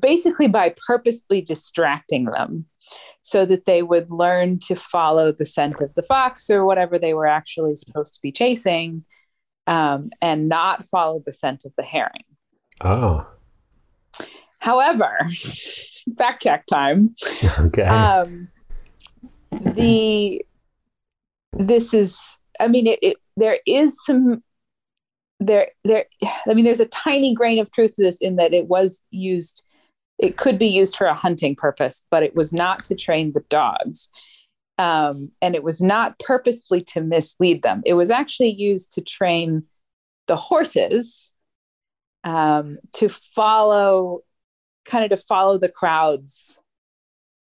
basically 0.01 0.49
by 0.49 0.75
purposely 0.87 1.41
distracting 1.43 2.25
them 2.27 2.65
so 3.21 3.45
that 3.45 3.67
they 3.67 3.83
would 3.83 4.11
learn 4.11 4.59
to 4.59 4.75
follow 4.75 5.33
the 5.33 5.45
scent 5.45 5.81
of 5.81 5.95
the 5.95 6.03
fox 6.03 6.51
or 6.51 6.65
whatever 6.65 6.99
they 6.99 7.15
were 7.15 7.27
actually 7.27 7.77
supposed 7.77 8.15
to 8.15 8.21
be 8.23 8.33
chasing 8.33 9.05
um, 9.67 10.11
and 10.21 10.49
not 10.49 10.85
follow 10.85 11.23
the 11.25 11.33
scent 11.33 11.65
of 11.65 11.73
the 11.77 11.85
herring. 11.85 12.25
oh. 12.83 13.27
However, 14.59 15.19
fact 16.19 16.43
check 16.43 16.67
time. 16.67 17.11
Okay. 17.59 17.83
Um, 17.83 18.49
the 19.61 20.45
this 21.53 21.93
is, 21.93 22.39
I 22.61 22.69
mean, 22.69 22.87
it, 22.87 22.99
it 23.03 23.17
there 23.37 23.59
is 23.67 24.03
some 24.05 24.43
there 25.41 25.69
there. 25.85 26.07
I 26.49 26.55
mean, 26.55 26.65
there's 26.65 26.81
a 26.81 26.87
tiny 26.87 27.35
grain 27.35 27.59
of 27.59 27.71
truth 27.71 27.97
to 27.97 28.03
this 28.03 28.21
in 28.21 28.37
that 28.37 28.55
it 28.55 28.69
was 28.69 29.03
used. 29.11 29.65
It 30.19 30.37
could 30.37 30.59
be 30.59 30.69
used 30.69 30.97
for 30.97 31.07
a 31.07 31.15
hunting 31.15 31.57
purpose, 31.57 32.03
but 32.11 32.23
it 32.23 32.35
was 32.35 32.53
not 32.53 32.85
to 32.85 32.95
train 32.95 33.33
the 33.33 33.45
dogs. 33.49 34.09
Um, 34.79 35.31
and 35.41 35.55
it 35.55 35.63
was 35.63 35.83
not 35.83 36.19
purposefully 36.19 36.83
to 36.89 37.01
mislead 37.01 37.63
them. 37.63 37.83
It 37.85 37.95
was 37.95 38.11
actually 38.11 38.51
used 38.51 38.93
to 38.95 39.01
train 39.01 39.65
the 40.29 40.37
horses 40.37 41.35
um, 42.25 42.79
to 42.95 43.09
follow, 43.09 44.21
kind 44.85 45.05
of 45.05 45.19
to 45.19 45.25
follow 45.25 45.59
the 45.59 45.69
crowds 45.69 46.59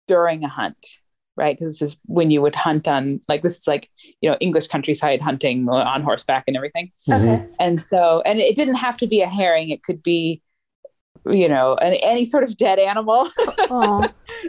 during 0.07 0.43
a 0.43 0.49
hunt, 0.49 1.00
right? 1.41 1.57
Because 1.57 1.79
this 1.79 1.81
is 1.81 1.97
when 2.05 2.29
you 2.29 2.39
would 2.41 2.55
hunt 2.55 2.87
on, 2.87 3.19
like, 3.27 3.41
this 3.41 3.57
is 3.57 3.67
like, 3.67 3.89
you 4.21 4.29
know, 4.29 4.37
English 4.39 4.67
countryside 4.67 5.21
hunting 5.21 5.67
on 5.67 6.01
horseback 6.03 6.43
and 6.47 6.55
everything. 6.55 6.91
okay. 7.11 7.45
And 7.59 7.81
so, 7.81 8.21
and 8.25 8.39
it 8.39 8.55
didn't 8.55 8.75
have 8.75 8.95
to 8.97 9.07
be 9.07 9.21
a 9.21 9.27
herring, 9.27 9.69
it 9.69 9.81
could 9.81 10.03
be, 10.03 10.41
you 11.25 11.49
know, 11.49 11.75
an, 11.81 11.95
any 12.03 12.23
sort 12.25 12.43
of 12.43 12.55
dead 12.55 12.79
animal. 12.79 13.27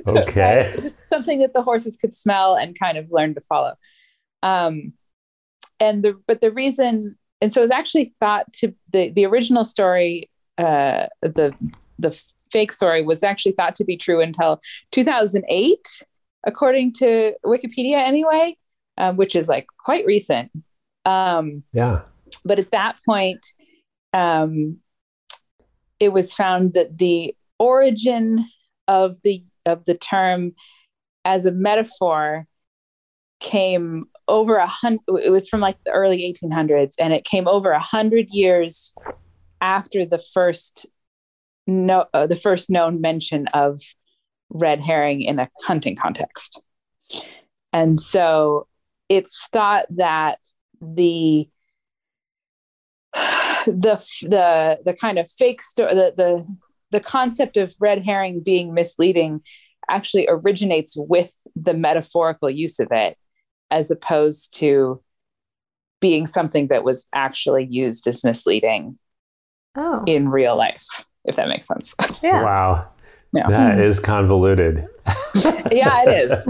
Okay. 0.07 0.74
Just 0.81 1.07
something 1.09 1.38
that 1.40 1.55
the 1.55 1.62
horses 1.62 1.96
could 1.96 2.14
smell 2.14 2.57
and 2.57 2.78
kind 2.78 2.98
of 2.98 3.07
learn 3.11 3.35
to 3.35 3.40
follow. 3.40 3.74
Um, 4.42 4.92
and 5.81 6.02
the 6.02 6.18
but 6.26 6.40
the 6.40 6.50
reason, 6.50 7.16
and 7.40 7.52
so 7.52 7.62
it's 7.62 7.72
actually 7.72 8.14
thought 8.20 8.52
to 8.55 8.74
the 8.90 9.11
the 9.11 9.26
original 9.26 9.64
story, 9.64 10.31
uh, 10.59 11.07
the 11.20 11.55
the 11.98 12.20
fake 12.50 12.72
story 12.72 13.02
was 13.02 13.22
actually 13.22 13.52
thought 13.52 13.74
to 13.76 13.85
be 13.85 13.96
true 13.96 14.20
until 14.20 14.61
2008, 14.92 16.02
according 16.46 16.92
to 16.94 17.35
Wikipedia, 17.44 17.96
anyway, 17.96 18.57
um, 18.98 19.16
which 19.16 19.35
is 19.37 19.48
like 19.48 19.66
quite 19.78 20.05
recent. 20.07 20.50
Um, 21.05 21.64
Yeah. 21.72 22.02
but 22.44 22.59
at 22.59 22.70
that 22.70 22.98
point 23.05 23.44
um, 24.12 24.78
it 25.98 26.12
was 26.12 26.35
found 26.35 26.74
that 26.74 26.98
the 26.98 27.35
origin 27.59 28.44
of 28.88 29.20
the 29.22 29.42
of 29.66 29.85
the 29.85 29.96
term 29.96 30.52
as 31.24 31.46
a 31.46 31.52
metaphor 31.52 32.44
came 33.40 34.05
over 34.28 34.57
a 34.57 34.66
hundred 34.66 35.00
it 35.24 35.31
was 35.31 35.48
from 35.48 35.61
like 35.61 35.76
the 35.85 35.90
early 35.92 36.22
1800s 36.22 36.94
and 37.00 37.12
it 37.12 37.24
came 37.24 37.48
over 37.48 37.70
a 37.72 37.81
hundred 37.81 38.28
years 38.31 38.94
after 39.61 40.05
the 40.05 40.18
first 40.18 40.87
no 41.66 42.07
uh, 42.14 42.26
the 42.26 42.37
first 42.37 42.70
known 42.70 43.00
mention 43.00 43.48
of 43.48 43.81
red 44.52 44.80
herring 44.80 45.22
in 45.22 45.38
a 45.38 45.48
hunting 45.64 45.96
context 45.96 46.60
and 47.72 47.98
so 47.98 48.66
it's 49.08 49.46
thought 49.52 49.86
that 49.90 50.38
the 50.80 51.48
the 53.66 54.02
the 54.22 54.80
the 54.84 54.96
kind 55.00 55.18
of 55.18 55.28
fake 55.30 55.60
story 55.60 55.94
the 55.94 56.12
the 56.16 56.56
the 56.90 57.00
concept 57.00 57.56
of 57.56 57.74
red 57.80 58.04
herring 58.04 58.42
being 58.42 58.74
misleading 58.74 59.40
actually 59.88 60.26
originates 60.28 60.94
with 60.96 61.34
the 61.56 61.74
metaphorical 61.74 62.48
use 62.50 62.78
of 62.78 62.88
it 62.90 63.16
as 63.70 63.90
opposed 63.90 64.54
to 64.54 65.02
being 66.00 66.26
something 66.26 66.68
that 66.68 66.84
was 66.84 67.06
actually 67.12 67.66
used 67.70 68.06
as 68.06 68.24
misleading 68.24 68.98
Oh, 69.74 70.02
in 70.06 70.28
real 70.28 70.54
life, 70.56 70.84
if 71.24 71.36
that 71.36 71.48
makes 71.48 71.66
sense. 71.66 71.94
yeah. 72.22 72.42
Wow. 72.42 72.91
Yeah. 73.32 73.48
That 73.48 73.80
is 73.80 73.98
convoluted. 73.98 74.86
yeah, 75.72 76.04
it 76.06 76.30
is. 76.30 76.48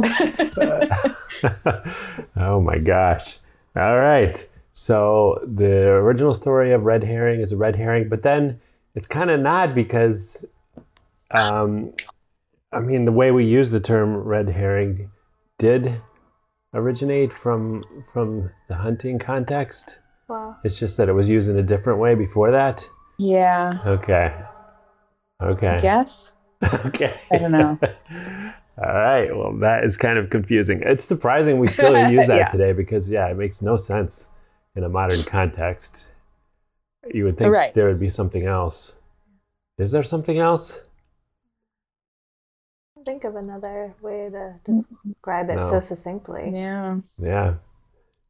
oh 2.36 2.60
my 2.60 2.78
gosh. 2.78 3.38
All 3.76 3.98
right. 3.98 4.46
So 4.74 5.38
the 5.46 5.88
original 5.90 6.32
story 6.32 6.72
of 6.72 6.82
red 6.82 7.04
herring 7.04 7.40
is 7.40 7.52
a 7.52 7.56
red 7.56 7.76
herring, 7.76 8.08
but 8.08 8.22
then 8.22 8.60
it's 8.94 9.06
kind 9.06 9.30
of 9.30 9.40
not 9.40 9.74
because, 9.74 10.44
um, 11.30 11.92
I 12.72 12.80
mean, 12.80 13.04
the 13.04 13.12
way 13.12 13.30
we 13.30 13.44
use 13.44 13.70
the 13.70 13.80
term 13.80 14.16
red 14.16 14.48
herring 14.48 15.10
did 15.58 16.00
originate 16.74 17.32
from 17.32 17.84
from 18.12 18.50
the 18.68 18.74
hunting 18.74 19.18
context. 19.18 20.00
Wow. 20.28 20.56
It's 20.64 20.78
just 20.78 20.96
that 20.96 21.08
it 21.08 21.12
was 21.12 21.28
used 21.28 21.48
in 21.48 21.58
a 21.58 21.62
different 21.62 21.98
way 21.98 22.14
before 22.14 22.50
that. 22.50 22.88
yeah, 23.18 23.78
Okay. 23.86 24.34
Okay. 25.42 25.68
I 25.68 25.78
guess. 25.78 26.41
Okay. 26.86 27.14
I 27.32 27.38
don't 27.38 27.52
know. 27.52 27.78
All 28.78 28.94
right. 28.94 29.34
Well, 29.36 29.52
that 29.58 29.84
is 29.84 29.96
kind 29.96 30.18
of 30.18 30.30
confusing. 30.30 30.82
It's 30.84 31.04
surprising 31.04 31.58
we 31.58 31.68
still 31.68 31.96
use 32.10 32.26
that 32.26 32.38
Yeah. 32.38 32.48
today 32.48 32.72
because, 32.72 33.10
yeah, 33.10 33.28
it 33.28 33.36
makes 33.36 33.62
no 33.62 33.76
sense 33.76 34.30
in 34.76 34.84
a 34.84 34.88
modern 34.88 35.22
context. 35.24 36.12
You 37.12 37.24
would 37.24 37.36
think 37.36 37.52
Right. 37.52 37.74
there 37.74 37.86
would 37.88 38.00
be 38.00 38.08
something 38.08 38.46
else. 38.46 38.96
Is 39.78 39.90
there 39.90 40.02
something 40.02 40.38
else? 40.38 40.82
Think 43.04 43.24
of 43.24 43.34
another 43.34 43.94
way 44.00 44.30
to 44.30 44.54
mm. 44.68 44.84
describe 45.04 45.50
it 45.50 45.56
No. 45.56 45.68
so 45.70 45.80
succinctly. 45.80 46.50
Yeah. 46.54 46.98
Yeah. 47.18 47.54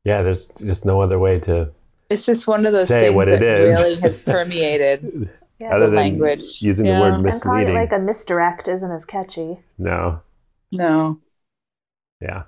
Yeah, 0.04 0.22
there's 0.22 0.48
just 0.48 0.86
no 0.86 1.00
other 1.02 1.18
way 1.18 1.38
to, 1.40 1.70
It's 2.08 2.24
just 2.26 2.48
one 2.48 2.60
of 2.60 2.72
those 2.72 2.88
Say 2.88 3.02
things 3.04 3.14
what 3.14 3.26
that 3.26 3.42
it 3.42 3.42
is. 3.42 3.80
really 3.80 4.00
has 4.00 4.20
permeated. 4.20 5.30
Yeah. 5.62 5.74
other 5.76 5.86
than 5.86 5.94
language. 5.96 6.60
using 6.62 6.86
Yeah. 6.86 6.96
the 6.96 7.00
word 7.00 7.14
And 7.14 7.24
and 7.26 7.40
calling 7.42 7.62
it 7.62 7.64
misleading. 7.66 7.74
like 7.74 7.92
a 7.92 7.98
misdirect 7.98 8.68
isn't 8.68 8.90
as 8.90 9.04
catchy. 9.04 9.60
no. 9.78 10.20
No. 10.72 11.20
Yeah. 12.20 12.44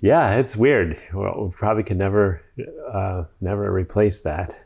Yeah, 0.00 0.34
it's 0.34 0.56
weird. 0.56 0.98
Well, 1.14 1.44
we 1.46 1.50
probably 1.52 1.84
could 1.84 1.96
never, 1.98 2.42
uh, 2.92 3.24
never 3.40 3.72
replace 3.72 4.20
that. 4.20 4.64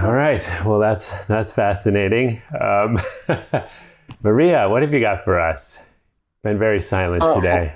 All 0.00 0.12
right. 0.12 0.44
Well, 0.64 0.78
that's 0.78 1.24
that's 1.26 1.50
fascinating. 1.52 2.42
Um, 2.60 2.98
Maria, 4.22 4.68
what 4.68 4.82
have 4.82 4.92
you 4.92 5.00
got 5.00 5.22
for 5.22 5.40
us? 5.40 5.84
Been 6.42 6.58
very 6.58 6.80
silent 6.80 7.22
Oh. 7.24 7.34
today. 7.40 7.74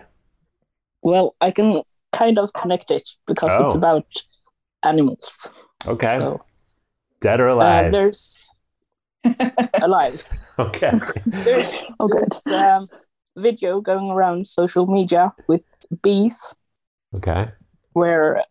Well, 1.03 1.35
I 1.41 1.51
can 1.51 1.83
kind 2.12 2.39
of 2.39 2.53
connect 2.53 2.91
it 2.91 3.09
because 3.27 3.53
it's 3.61 3.75
Oh. 3.75 3.79
about 3.79 4.07
animals. 4.85 5.51
Okay. 5.87 6.19
So 6.19 6.45
Dead 7.20 7.40
or 7.40 7.48
uh, 7.48 7.55
alive? 7.55 7.92
there's 7.92 8.50
alive. 9.83 10.22
okay. 10.59 10.92
There's 11.26 11.85
Oh, 12.00 12.09
good. 12.09 12.24
this 12.26 12.46
um, 12.46 12.88
video 13.37 13.81
going 13.81 14.11
around 14.11 14.46
social 14.46 14.87
media 14.87 15.33
with 15.48 15.62
bees 16.02 16.55
Okay. 17.14 17.50
where 17.92 18.44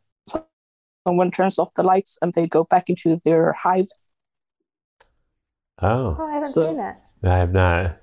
someone 1.08 1.32
turns 1.32 1.60
off 1.60 1.73
the 1.75 1.84
lights 1.84 2.17
and 2.21 2.34
they 2.34 2.47
go 2.47 2.63
back 2.63 2.89
into 2.89 3.21
their 3.23 3.54
hive. 3.54 3.88
Oh, 5.82 6.15
Oh, 6.19 6.25
I 6.25 6.34
haven't 6.34 6.45
So- 6.45 6.67
seen 6.67 6.78
that. 6.78 7.01
I 7.23 7.38
have 7.38 7.54
not. 7.54 7.97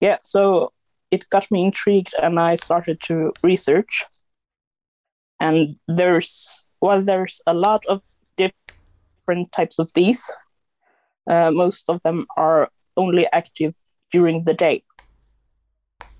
Yeah, 0.00 0.16
so 0.22 0.72
it 1.10 1.28
got 1.30 1.50
me 1.50 1.62
intrigued 1.64 2.14
and 2.22 2.38
I 2.40 2.54
started 2.54 3.00
to 3.02 3.32
research. 3.42 4.04
And 5.38 5.76
there's, 5.86 6.64
well, 6.80 7.02
there's 7.02 7.40
a 7.46 7.54
lot 7.54 7.84
of 7.86 8.02
different 9.20 9.52
types 9.52 9.78
of 9.78 9.90
bees. 9.94 10.30
Uh, 11.28 11.50
most 11.50 11.88
of 11.88 12.00
them 12.02 12.26
are 12.36 12.70
only 12.96 13.26
active 13.32 13.74
during 14.12 14.44
the 14.44 14.54
day 14.54 14.82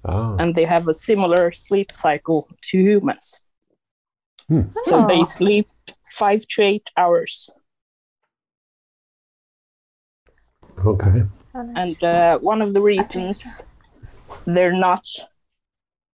Oh. 0.05 0.37
and 0.39 0.55
they 0.55 0.65
have 0.65 0.89
a 0.89 0.95
similar 0.95 1.53
sleep 1.53 1.93
cycle 1.93 2.47
to 2.71 2.79
humans. 2.79 3.43
Hmm. 4.49 4.63
So 4.81 5.07
they 5.07 5.21
Oh. 5.21 5.25
sleep 5.25 5.69
five 6.19 6.47
to 6.55 6.63
eight 6.63 6.91
hours. 6.97 7.51
Okay. 10.87 11.23
And 11.55 12.03
uh, 12.03 12.39
one 12.39 12.63
of 12.63 12.73
the 12.73 12.81
reasons 12.81 13.65
they're 14.47 14.73
not 14.89 15.05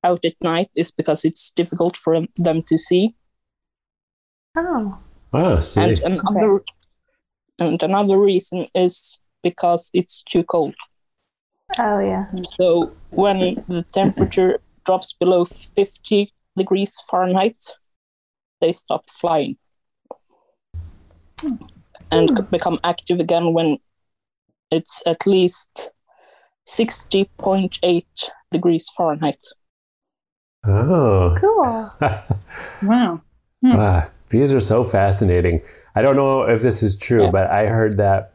out 0.03 0.25
at 0.25 0.35
night 0.42 0.70
is 0.77 0.90
because 0.90 1.25
it's 1.25 1.51
difficult 1.51 1.96
for 1.96 2.16
them 2.37 2.62
to 2.62 2.79
see. 2.79 3.14
oh, 4.57 4.99
Oh, 5.33 5.61
see. 5.61 5.81
And 5.83 5.99
another, 6.01 6.62
and 7.59 7.83
another 7.83 8.19
reason 8.21 8.66
is 8.75 9.19
because 9.42 9.90
it's 9.95 10.23
too 10.23 10.42
cold. 10.45 10.75
oh 11.79 11.99
yeah. 12.01 12.27
So 12.40 12.92
when 13.11 13.57
the 13.69 13.85
temperature 13.92 14.61
drops 14.85 15.12
below 15.12 15.45
50 15.45 16.31
degrees 16.57 17.01
Fahrenheit, 17.11 17.62
they 18.61 18.73
stop 18.73 19.11
flying 19.11 19.57
and 22.11 22.51
become 22.51 22.79
active 22.85 23.21
again 23.21 23.53
when 23.53 23.79
it's 24.71 25.03
at 25.07 25.27
least 25.27 25.90
60.8 26.69 28.05
degrees 28.51 28.90
Fahrenheit. 28.97 29.45
oh. 30.66 31.37
Cool. 31.38 31.92
Wow. 32.83 33.21
Ah, 33.64 34.11
bees 34.29 34.53
are 34.53 34.61
so 34.61 34.85
fascinating. 34.85 35.61
I 35.96 36.02
don't 36.02 36.16
know 36.16 36.42
if 36.42 36.62
this 36.62 36.82
is 36.82 36.94
true, 36.96 37.24
Yeah. 37.24 37.30
but 37.30 37.50
I 37.50 37.66
heard 37.66 37.96
that 37.96 38.35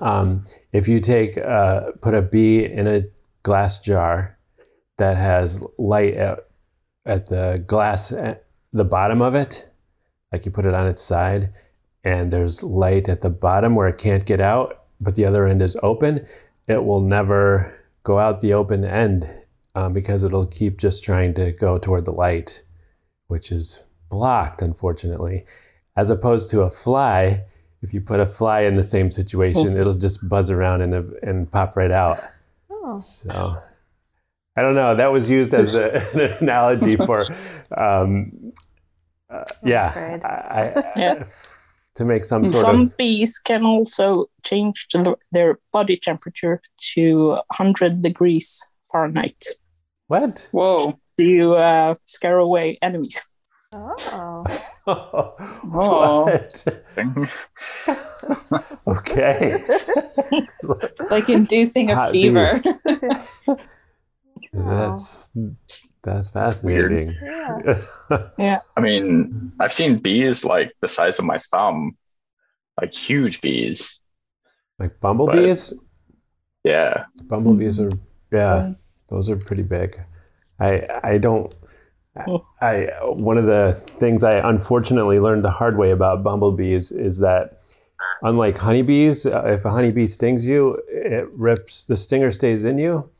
um, 0.00 0.44
if 0.72 0.88
you 0.88 1.00
take 1.00 1.36
uh, 1.38 1.92
put 2.00 2.14
a 2.14 2.22
bee 2.22 2.64
in 2.64 2.86
a 2.86 3.04
glass 3.42 3.78
jar 3.78 4.38
that 4.96 5.16
has 5.16 5.64
light 5.78 6.14
at, 6.14 6.38
at 7.04 7.26
the 7.26 7.62
glass 7.66 8.10
at 8.10 8.46
the 8.72 8.84
bottom 8.84 9.20
of 9.20 9.34
it, 9.34 9.68
like 10.32 10.46
you 10.46 10.50
put 10.50 10.64
it 10.64 10.74
on 10.74 10.86
its 10.86 11.02
side, 11.02 11.52
and 12.04 12.32
there's 12.32 12.62
light 12.62 13.08
at 13.08 13.20
the 13.20 13.30
bottom 13.30 13.74
where 13.74 13.86
it 13.88 13.98
can't 13.98 14.24
get 14.24 14.40
out, 14.40 14.84
but 15.00 15.14
the 15.14 15.26
other 15.26 15.46
end 15.46 15.60
is 15.60 15.76
open, 15.82 16.26
it 16.68 16.82
will 16.84 17.02
never 17.02 17.74
go 18.02 18.18
out 18.18 18.40
the 18.40 18.54
open 18.54 18.84
end 18.84 19.26
um, 19.74 19.92
because 19.92 20.24
it'll 20.24 20.46
keep 20.46 20.78
just 20.78 21.04
trying 21.04 21.34
to 21.34 21.52
go 21.52 21.76
toward 21.78 22.04
the 22.06 22.12
light, 22.12 22.62
which 23.26 23.52
is 23.52 23.84
blocked, 24.08 24.62
unfortunately. 24.62 25.44
As 25.96 26.10
opposed 26.10 26.50
to 26.50 26.62
a 26.62 26.70
fly, 26.70 27.44
if 27.82 27.92
you 27.92 28.00
put 28.00 28.20
a 28.20 28.26
fly 28.26 28.60
in 28.60 28.74
the 28.76 28.82
same 28.82 29.10
situation, 29.10 29.76
it'll 29.80 29.94
just 29.94 30.26
buzz 30.28 30.50
around 30.50 30.82
and, 30.82 30.94
and 31.22 31.50
pop 31.50 31.76
right 31.76 31.92
out. 31.92 32.20
Oh, 32.70 32.98
So 32.98 33.56
I 34.56 34.62
don't 34.62 34.74
know. 34.74 34.94
That 34.94 35.12
was 35.12 35.28
used 35.30 35.54
as 35.54 35.74
a, 35.74 35.96
an 36.14 36.20
analogy 36.40 36.96
for, 37.06 37.22
um, 37.76 38.52
uh, 39.30 39.44
yeah. 39.64 40.18
I, 40.24 40.60
I, 40.60 40.92
Yeah. 40.96 41.24
to 41.96 42.04
make 42.06 42.24
some 42.24 42.44
And 42.44 42.52
sort 42.52 42.62
some 42.64 42.80
of 42.82 42.96
bees 42.96 43.38
can 43.38 43.64
also 43.66 44.26
change 44.42 44.86
the, 44.92 45.16
their 45.30 45.58
body 45.72 45.96
temperature 45.96 46.62
to 46.94 47.28
100 47.48 48.00
degrees 48.02 48.62
Fahrenheit. 48.90 49.44
what? 50.06 50.48
Whoa. 50.52 50.98
To 51.18 51.54
uh, 51.54 51.94
scare 52.06 52.38
away 52.38 52.78
enemies. 52.80 53.22
Oh. 53.72 54.44
what? 55.70 56.64
okay. 58.86 59.62
Like 61.10 61.28
inducing 61.28 61.90
a 61.90 61.94
Hot 61.96 62.10
fever. 62.10 62.60
That's 64.54 65.30
that's 66.04 66.28
fascinating. 66.28 67.16
Yeah. 67.22 67.78
yeah. 68.38 68.58
I 68.76 68.80
mean, 68.80 69.50
I've 69.60 69.72
seen 69.72 69.96
bees 69.96 70.44
like 70.44 70.74
the 70.80 70.88
size 70.88 71.18
of 71.18 71.24
my 71.24 71.40
thumb, 71.50 71.96
like 72.78 72.92
huge 72.92 73.40
bees. 73.40 74.00
like 74.78 75.00
bumblebees. 75.00 75.72
Yeah. 76.64 77.04
Bumblebees 77.28 77.78
mm-hmm. 77.78 77.96
are 77.96 78.00
yeah, 78.32 78.72
those 79.08 79.28
are 79.28 79.36
pretty 79.36 79.62
big. 79.62 80.00
I 80.58 80.82
I 81.04 81.18
don't. 81.18 81.54
I 82.60 82.88
one 83.02 83.38
of 83.38 83.46
the 83.46 83.72
things 83.72 84.22
I 84.22 84.34
unfortunately 84.48 85.18
learned 85.18 85.44
the 85.44 85.50
hard 85.50 85.76
way 85.78 85.90
about 85.90 86.22
bumblebees 86.22 86.92
is 86.92 87.18
that 87.18 87.60
unlike 88.22 88.56
honeybees, 88.58 89.26
uh, 89.26 89.44
if 89.46 89.64
a 89.64 89.70
honeybee 89.70 90.06
stings 90.06 90.46
you, 90.46 90.80
it 90.88 91.28
rips 91.32 91.84
the 91.84 91.96
stinger 91.96 92.30
stays 92.30 92.64
in 92.64 92.78
you, 92.78 93.10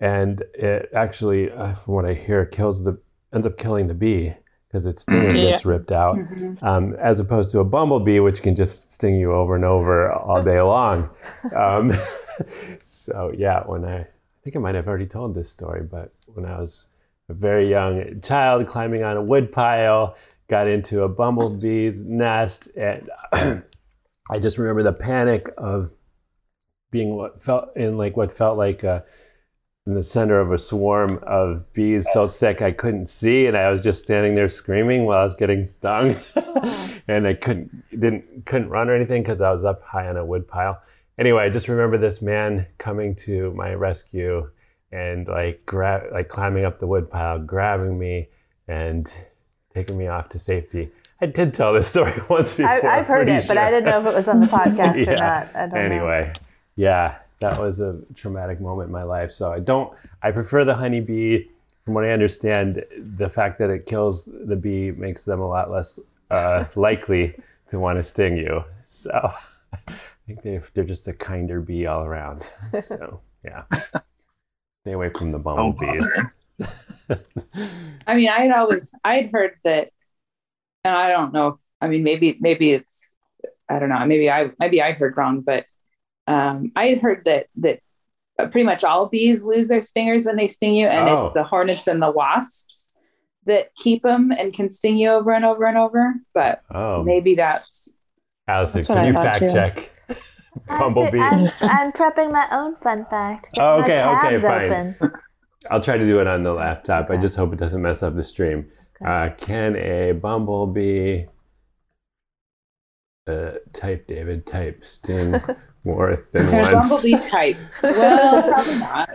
and 0.00 0.42
it 0.54 0.90
actually, 0.94 1.50
uh, 1.50 1.72
from 1.74 1.94
what 1.94 2.04
I 2.04 2.14
hear, 2.14 2.44
kills 2.44 2.84
the 2.84 2.98
ends 3.32 3.46
up 3.46 3.56
killing 3.56 3.86
the 3.88 3.94
bee 3.94 4.32
because 4.68 4.86
its 4.86 5.02
stinger 5.02 5.32
Mhm. 5.32 5.40
gets 5.40 5.64
ripped 5.64 5.92
out 5.92 6.18
um, 6.62 6.94
as 6.94 7.20
opposed 7.20 7.50
to 7.52 7.60
a 7.60 7.64
bumblebee, 7.64 8.18
which 8.20 8.42
can 8.42 8.54
just 8.56 8.90
sting 8.90 9.16
you 9.16 9.32
over 9.32 9.54
and 9.54 9.64
over 9.64 10.12
all 10.12 10.42
day 10.42 10.60
long. 10.60 11.08
Um, 11.54 11.92
so 12.82 13.32
yeah, 13.36 13.62
when 13.66 13.84
I, 13.84 13.98
I 14.00 14.06
think 14.42 14.56
I 14.56 14.58
might 14.58 14.74
have 14.74 14.88
already 14.88 15.06
told 15.06 15.34
this 15.34 15.48
story, 15.48 15.82
but 15.82 16.12
when 16.34 16.44
I 16.44 16.58
was 16.58 16.88
a 17.28 17.34
very 17.34 17.68
young 17.68 18.20
child 18.20 18.66
climbing 18.66 19.02
on 19.02 19.16
a 19.16 19.22
wood 19.22 19.52
pile, 19.52 20.16
got 20.48 20.68
into 20.68 21.02
a 21.02 21.08
bumblebee's 21.08 22.04
nest, 22.04 22.68
and 22.76 23.10
I 24.30 24.38
just 24.40 24.58
remember 24.58 24.82
the 24.82 24.92
panic 24.92 25.48
of 25.58 25.90
being 26.90 27.16
what 27.16 27.42
felt 27.42 27.76
in 27.76 27.98
like 27.98 28.16
what 28.16 28.32
felt 28.32 28.56
like 28.56 28.84
uh, 28.84 29.00
in 29.86 29.94
the 29.94 30.02
center 30.02 30.38
of 30.38 30.52
a 30.52 30.58
swarm 30.58 31.18
of 31.22 31.72
bees 31.72 32.06
so 32.12 32.28
thick 32.28 32.62
I 32.62 32.72
couldn't 32.72 33.06
see, 33.06 33.46
and 33.46 33.56
I 33.56 33.70
was 33.70 33.80
just 33.80 34.04
standing 34.04 34.34
there 34.34 34.48
screaming 34.48 35.04
while 35.04 35.18
I 35.18 35.24
was 35.24 35.34
getting 35.34 35.64
stung, 35.64 36.16
and 37.08 37.26
I 37.26 37.34
couldn't 37.34 37.70
didn't 37.90 38.46
couldn't 38.46 38.70
run 38.70 38.88
or 38.88 38.94
anything 38.94 39.22
because 39.22 39.40
I 39.40 39.50
was 39.50 39.64
up 39.64 39.82
high 39.82 40.08
on 40.08 40.16
a 40.16 40.24
wood 40.24 40.46
pile. 40.46 40.80
Anyway, 41.18 41.42
I 41.42 41.48
just 41.48 41.68
remember 41.68 41.98
this 41.98 42.20
man 42.20 42.66
coming 42.78 43.14
to 43.16 43.52
my 43.54 43.74
rescue 43.74 44.50
and 44.92 45.26
like 45.28 45.64
grab 45.66 46.04
like 46.12 46.28
climbing 46.28 46.64
up 46.64 46.78
the 46.78 46.86
wood 46.86 47.10
pile, 47.10 47.38
grabbing 47.38 47.98
me 47.98 48.28
and 48.68 49.12
taking 49.70 49.96
me 49.98 50.06
off 50.08 50.28
to 50.30 50.38
safety. 50.38 50.90
I 51.20 51.26
did 51.26 51.54
tell 51.54 51.72
this 51.72 51.88
story 51.94 52.12
once 52.28 52.54
before. 52.56 52.86
I, 52.86 52.98
I've 53.00 53.06
heard 53.06 53.28
it, 53.28 53.44
but 53.48 53.58
I 53.58 53.70
didn't 53.70 53.86
know 53.86 54.00
if 54.00 54.06
it 54.06 54.14
was 54.14 54.28
on 54.28 54.40
the 54.40 54.46
podcast 54.46 54.96
Yeah. 55.06 55.12
or 55.12 55.16
not. 55.16 55.56
I 55.56 55.60
don't 55.60 55.72
know. 55.72 55.80
anyway, 55.80 56.32
yeah, 56.76 57.16
that 57.40 57.58
was 57.60 57.80
a 57.80 57.98
traumatic 58.14 58.60
moment 58.60 58.88
in 58.88 58.92
my 58.92 59.02
life. 59.02 59.30
So 59.32 59.52
I 59.52 59.60
don't. 59.60 59.92
I 60.22 60.30
prefer 60.32 60.64
the 60.64 60.74
honeybee. 60.74 61.46
From 61.84 61.94
what 61.94 62.04
I 62.04 62.10
understand, 62.10 62.84
the 62.98 63.28
fact 63.30 63.60
that 63.60 63.70
it 63.70 63.86
kills 63.86 64.28
the 64.44 64.56
bee 64.56 64.90
makes 64.90 65.24
them 65.24 65.40
a 65.40 65.46
lot 65.48 65.70
less 65.70 66.00
uh, 66.32 66.64
likely 66.74 67.36
to 67.68 67.78
want 67.78 67.96
to 67.98 68.02
sting 68.02 68.36
you. 68.36 68.64
So 68.82 69.12
I 69.72 69.78
think 70.26 70.42
they're 70.42 70.62
they're 70.74 70.84
just 70.84 71.06
a 71.06 71.12
kinder 71.12 71.60
bee 71.60 71.86
all 71.86 72.04
around. 72.04 72.44
So 72.80 73.20
yeah, 73.44 73.62
stay 74.86 74.92
away 74.92 75.10
from 75.10 75.32
the 75.32 75.38
bumblebees. 75.40 76.20
I 78.06 78.14
mean, 78.14 78.28
I 78.28 78.42
had 78.42 78.52
always 78.52 78.94
I'd 79.04 79.32
heard 79.32 79.54
that, 79.64 79.90
and 80.84 80.94
I 80.94 81.08
don't 81.08 81.32
know. 81.32 81.48
If, 81.48 81.54
I 81.80 81.88
mean, 81.88 82.04
maybe 82.04 82.36
maybe 82.40 82.70
it's 82.72 83.12
I 83.68 83.80
don't 83.80 83.88
know. 83.88 84.06
Maybe 84.06 84.30
I 84.30 84.50
maybe 84.60 84.80
I 84.80 84.92
heard 84.92 85.16
wrong, 85.16 85.40
but 85.40 85.66
um, 86.28 86.70
I 86.76 86.86
had 86.86 87.00
heard 87.00 87.24
that 87.24 87.48
that 87.56 87.80
uh, 88.38 88.46
pretty 88.46 88.64
much 88.64 88.84
all 88.84 89.06
bees 89.06 89.42
lose 89.42 89.66
their 89.66 89.80
stingers 89.80 90.24
when 90.24 90.36
they 90.36 90.46
sting 90.46 90.74
you, 90.74 90.86
and 90.86 91.08
Oh. 91.08 91.16
it's 91.18 91.32
the 91.32 91.42
hornets 91.42 91.88
and 91.88 92.00
the 92.00 92.12
wasps 92.12 92.96
that 93.46 93.74
keep 93.74 94.04
them 94.04 94.30
and 94.30 94.52
can 94.52 94.70
sting 94.70 94.98
you 94.98 95.08
over 95.10 95.32
and 95.32 95.44
over 95.44 95.64
and 95.66 95.76
over. 95.76 96.14
But 96.32 96.62
Oh, 96.70 97.02
maybe 97.02 97.34
that's 97.34 97.96
Allison, 98.46 98.78
That's 98.78 98.86
can 98.86 98.98
I 98.98 99.06
you 99.08 99.12
thought 99.14 99.24
fact 99.24 99.38
too. 99.40 99.48
check 99.50 99.90
I'm, 100.08 100.16
bumblebee? 100.78 101.20
I'm, 101.20 101.48
I'm 101.62 101.92
prepping 101.92 102.32
my 102.32 102.46
own 102.52 102.76
fun 102.76 103.06
fact. 103.10 103.48
Get 103.54 103.62
Oh, 103.62 103.78
my 103.78 103.84
okay, 103.84 104.04
okay, 104.04 104.38
fine. 104.38 104.72
open. 104.72 104.96
I'll 105.70 105.80
try 105.80 105.98
to 105.98 106.04
do 106.04 106.20
it 106.20 106.26
on 106.26 106.42
the 106.42 106.52
laptop. 106.52 107.10
I 107.10 107.16
just 107.16 107.36
hope 107.36 107.52
it 107.52 107.58
doesn't 107.58 107.82
mess 107.82 108.02
up 108.02 108.14
the 108.14 108.24
stream. 108.24 108.70
Okay. 109.02 109.10
Uh, 109.10 109.30
can 109.36 109.76
a 109.76 110.12
bumblebee 110.12 111.24
uh, 113.26 113.52
type 113.72 114.06
David 114.06 114.46
type 114.46 114.84
sting 114.84 115.34
more 115.84 116.26
than 116.32 116.46
Can 116.48 116.72
once? 116.74 116.88
bumblebee 116.88 117.16
type. 117.28 117.56
Well, 117.82 118.42
probably 118.52 118.78
not. 118.78 119.10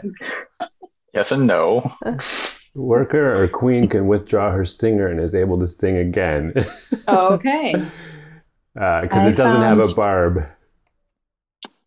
Yes 1.13 1.31
and 1.31 1.47
no. 1.47 1.81
Worker 2.75 3.41
or 3.43 3.47
queen 3.47 3.87
can 3.89 4.07
withdraw 4.07 4.51
her 4.51 4.63
stinger 4.65 5.07
and 5.07 5.19
is 5.19 5.35
able 5.35 5.59
to 5.59 5.67
sting 5.67 5.97
again 5.97 6.53
Oh, 7.07 7.33
okay. 7.33 7.73
because 8.73 9.25
I 9.25 9.29
it 9.29 9.35
doesn't 9.35 9.61
have 9.61 9.79
a 9.79 9.93
barb. 9.95 10.45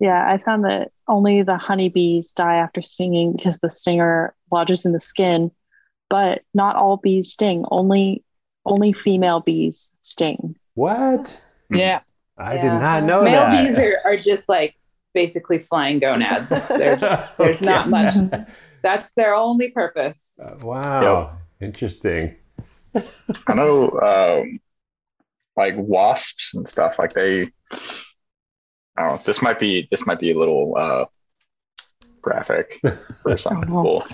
Yeah, 0.01 0.27
I 0.29 0.39
found 0.39 0.65
that 0.65 0.91
only 1.09 1.43
the 1.43 1.57
honeybees 1.57 2.33
die 2.33 2.57
after 2.57 2.83
stinging 2.83 3.33
because 3.33 3.61
the 3.61 3.71
stinger 3.71 4.35
lodges 4.51 4.85
in 4.85 4.93
the 4.93 5.01
skin, 5.01 5.51
but 6.11 6.43
not 6.53 6.77
all 6.77 6.97
bees 6.97 7.33
sting. 7.33 7.65
Only 7.71 8.25
only 8.67 8.93
female 8.93 9.41
bees 9.41 9.97
sting. 10.03 10.57
What? 10.75 11.41
Yeah. 11.71 12.01
I 12.39 12.55
Yeah. 12.55 12.61
did 12.63 12.81
not 12.81 13.05
know 13.05 13.23
Male 13.23 13.41
that. 13.43 13.65
bees 13.65 13.79
are, 13.79 14.01
are 14.05 14.17
just 14.17 14.49
like 14.49 14.75
basically 15.13 15.59
flying 15.61 15.99
gonads. 16.01 16.67
There's 16.69 17.05
there's 17.39 17.63
not 17.63 17.89
much. 17.89 18.15
That's 18.83 19.13
their 19.13 19.35
only 19.35 19.71
purpose. 19.71 20.39
Uh, 20.43 20.57
Wow, 20.63 21.39
interesting. 21.61 22.37
I 23.47 23.55
know, 23.55 23.91
um, 24.01 24.61
like 25.57 25.75
wasps 25.77 26.53
and 26.55 26.69
stuff. 26.69 26.99
Like 26.99 27.13
they, 27.15 27.51
I 28.97 29.03
don't 29.03 29.17
know. 29.17 29.23
This 29.25 29.43
might 29.43 29.59
be 29.59 29.89
this 29.91 30.07
might 30.07 30.21
be 30.21 30.31
a 30.31 30.39
little 30.39 30.77
uh, 30.77 31.07
graphic 32.23 32.81
for 33.23 33.37
some 33.45 33.59
Oh, 33.59 33.61
no. 33.61 34.01
people, 34.01 34.05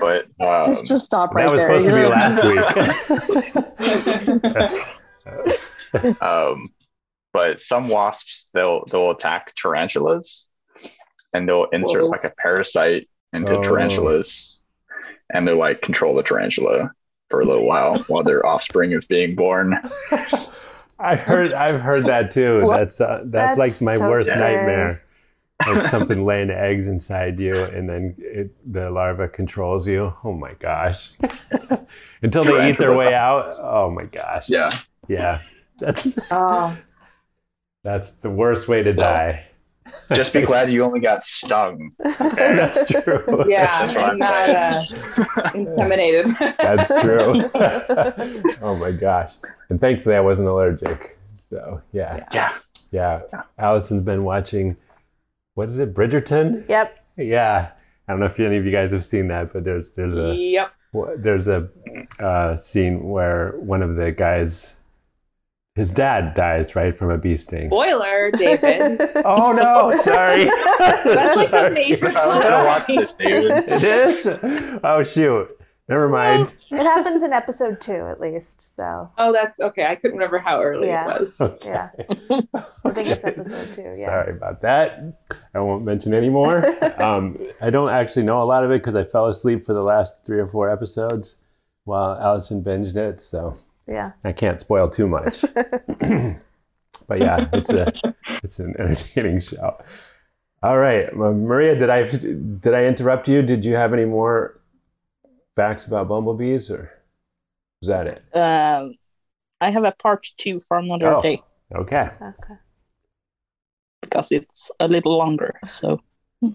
but 0.00 0.26
um, 0.40 0.66
just 0.66 0.86
just 0.88 1.06
stop 1.06 1.34
right 1.34 1.46
there. 1.50 1.66
that 1.66 1.80
was 1.80 1.86
there. 1.86 1.86
supposed 1.86 1.86
to 1.86 1.94
be 1.94 2.00
You're- 2.00 2.10
last 2.10 2.44
week. 6.04 6.16
um, 6.22 6.66
but 7.32 7.60
some 7.60 7.88
wasps 7.88 8.50
they'll 8.54 8.84
they'll 8.86 9.10
attack 9.10 9.54
tarantulas, 9.56 10.46
and 11.32 11.48
they'll 11.48 11.66
insert 11.72 12.02
Whoa. 12.02 12.08
like 12.08 12.24
a 12.24 12.32
parasite 12.38 13.08
into 13.32 13.58
Oh. 13.58 13.62
tarantulas, 13.62 14.60
and 15.32 15.46
they'll 15.46 15.56
like 15.56 15.82
control 15.82 16.14
the 16.14 16.22
tarantula 16.22 16.90
for 17.30 17.40
a 17.40 17.44
little 17.44 17.66
while 17.66 17.98
while 18.08 18.22
their 18.22 18.44
offspring 18.46 18.92
is 18.92 19.04
being 19.04 19.34
born. 19.34 19.74
I 20.98 21.16
heard 21.16 21.52
I've 21.52 21.80
heard 21.80 22.04
that 22.06 22.30
too. 22.30 22.62
What? 22.66 22.78
That's 22.78 23.00
uh, 23.00 23.22
that's, 23.24 23.56
That's 23.56 23.58
like 23.58 23.80
my 23.82 23.96
so 23.96 24.08
worst 24.08 24.30
scary. 24.30 24.56
nightmare. 24.56 25.02
Like 25.66 25.84
something 25.84 26.26
laying 26.26 26.50
eggs 26.50 26.86
inside 26.86 27.40
you, 27.40 27.56
and 27.56 27.88
then 27.88 28.14
it, 28.18 28.54
the 28.70 28.90
larva 28.90 29.26
controls 29.26 29.88
you. 29.88 30.12
Oh 30.22 30.34
my 30.34 30.52
gosh! 30.58 31.12
Until 32.22 32.44
they 32.44 32.68
eat 32.68 32.76
their 32.76 32.94
way 32.94 33.14
out. 33.14 33.54
Oh 33.58 33.90
my 33.90 34.04
gosh! 34.04 34.50
Yeah, 34.50 34.68
yeah. 35.08 35.40
That's 35.78 36.18
Oh, 36.30 36.76
that's 37.82 38.12
the 38.16 38.28
worst 38.28 38.68
way 38.68 38.82
to 38.82 38.92
die. 38.92 39.46
Just 40.12 40.32
be 40.32 40.42
glad 40.42 40.70
you 40.70 40.82
only 40.82 41.00
got 41.00 41.24
stung. 41.24 41.92
That's 41.98 42.90
true. 42.90 43.44
yeah, 43.46 43.86
That's 43.86 43.94
what 43.94 44.12
and 44.12 44.12
I'm 44.12 44.18
not 44.18 44.48
uh, 44.48 44.82
inseminated. 45.52 46.36
That's 46.58 46.88
true. 47.02 47.50
oh 48.62 48.76
my 48.76 48.92
gosh! 48.92 49.34
And 49.68 49.80
thankfully, 49.80 50.16
I 50.16 50.20
wasn't 50.20 50.48
allergic. 50.48 51.18
So 51.26 51.80
yeah, 51.92 52.26
yeah, 52.32 52.54
yeah. 52.90 53.22
Allison's 53.58 54.02
been 54.02 54.22
watching. 54.22 54.76
What 55.54 55.68
is 55.68 55.78
it, 55.78 55.94
Bridgerton? 55.94 56.68
Yep. 56.68 57.04
Yeah, 57.16 57.70
I 58.08 58.12
don't 58.12 58.20
know 58.20 58.26
if 58.26 58.38
any 58.38 58.56
of 58.56 58.64
you 58.64 58.70
guys 58.70 58.92
have 58.92 59.04
seen 59.04 59.28
that, 59.28 59.52
but 59.52 59.64
there's 59.64 59.90
there's 59.92 60.16
a 60.16 60.34
yep. 60.34 60.72
there's 61.16 61.48
a 61.48 61.68
uh, 62.20 62.54
scene 62.54 63.08
where 63.08 63.52
one 63.58 63.82
of 63.82 63.96
the 63.96 64.12
guys, 64.12 64.76
his 65.76 65.92
dad 65.92 66.34
dies 66.34 66.74
right 66.74 66.96
from 66.98 67.10
a 67.10 67.18
bee 67.18 67.36
sting. 67.36 67.68
Spoiler, 67.68 68.30
David. 68.36 69.00
Oh 69.24 69.52
no! 69.52 69.94
Sorry. 69.94 70.44
That's 70.78 71.36
like 71.36 71.52
a 71.52 71.70
major 71.72 72.06
I 72.08 72.26
was 72.26 72.40
gonna 72.40 72.64
watch 72.64 72.86
this, 72.88 73.14
David. 73.14 73.52
It 73.68 73.82
is. 73.84 74.26
Oh 74.82 75.02
shoot! 75.04 75.48
Never 75.88 76.08
mind. 76.08 76.52
It 76.72 76.82
happens 76.82 77.22
in 77.22 77.32
episode 77.32 77.80
two, 77.80 77.92
at 78.08 78.18
least. 78.20 78.74
So, 78.74 79.08
Oh, 79.18 79.32
that's 79.32 79.60
okay. 79.60 79.86
I 79.86 79.94
couldn't 79.94 80.16
remember 80.16 80.38
how 80.38 80.60
early 80.60 80.88
Yeah. 80.88 81.14
it 81.14 81.20
was. 81.20 81.40
Okay. 81.40 81.68
yeah. 81.70 81.90
I 82.84 82.90
think 82.90 83.08
it's 83.08 83.24
episode 83.24 83.72
two. 83.72 83.82
Yeah. 83.82 83.92
Sorry 83.92 84.32
about 84.32 84.62
that. 84.62 85.00
I 85.54 85.60
won't 85.60 85.84
mention 85.84 86.12
anymore. 86.12 86.64
um, 87.00 87.38
I 87.60 87.70
don't 87.70 87.90
actually 87.90 88.24
know 88.24 88.42
a 88.42 88.44
lot 88.44 88.64
of 88.64 88.72
it 88.72 88.78
because 88.80 88.96
I 88.96 89.04
fell 89.04 89.26
asleep 89.28 89.64
for 89.64 89.74
the 89.74 89.82
last 89.82 90.24
three 90.26 90.40
or 90.40 90.48
four 90.48 90.68
episodes 90.68 91.36
while 91.84 92.18
Allison 92.20 92.64
binged 92.64 92.96
it, 92.96 93.20
so 93.20 93.54
Yeah. 93.88 94.12
I 94.24 94.32
can't 94.32 94.58
spoil 94.60 94.88
too 94.88 95.06
much. 95.08 95.42
but 97.08 97.18
yeah, 97.20 97.48
it's 97.52 97.70
a 97.70 97.92
it's 98.42 98.58
an 98.58 98.74
entertaining 98.78 99.40
show. 99.40 99.78
All 100.62 100.78
right, 100.78 101.14
Maria, 101.14 101.76
did 101.78 101.90
I 101.90 102.08
did 102.08 102.74
I 102.74 102.84
interrupt 102.86 103.28
you? 103.28 103.42
Did 103.42 103.64
you 103.64 103.76
have 103.76 103.92
any 103.92 104.04
more 104.04 104.60
facts 105.54 105.84
about 105.86 106.08
bumblebees, 106.08 106.70
or 106.70 106.90
was 107.80 107.88
that 107.88 108.06
it? 108.06 108.22
Um, 108.36 108.94
I 109.60 109.70
have 109.70 109.84
a 109.84 109.92
part 109.92 110.26
two 110.38 110.58
for 110.60 110.78
another 110.78 111.14
Oh. 111.14 111.22
day 111.22 111.42
Okay. 111.74 112.08
Okay. 112.20 112.54
because 114.00 114.32
it's 114.32 114.70
a 114.80 114.88
little 114.88 115.16
longer, 115.16 115.58
so 115.66 116.00
All 116.42 116.52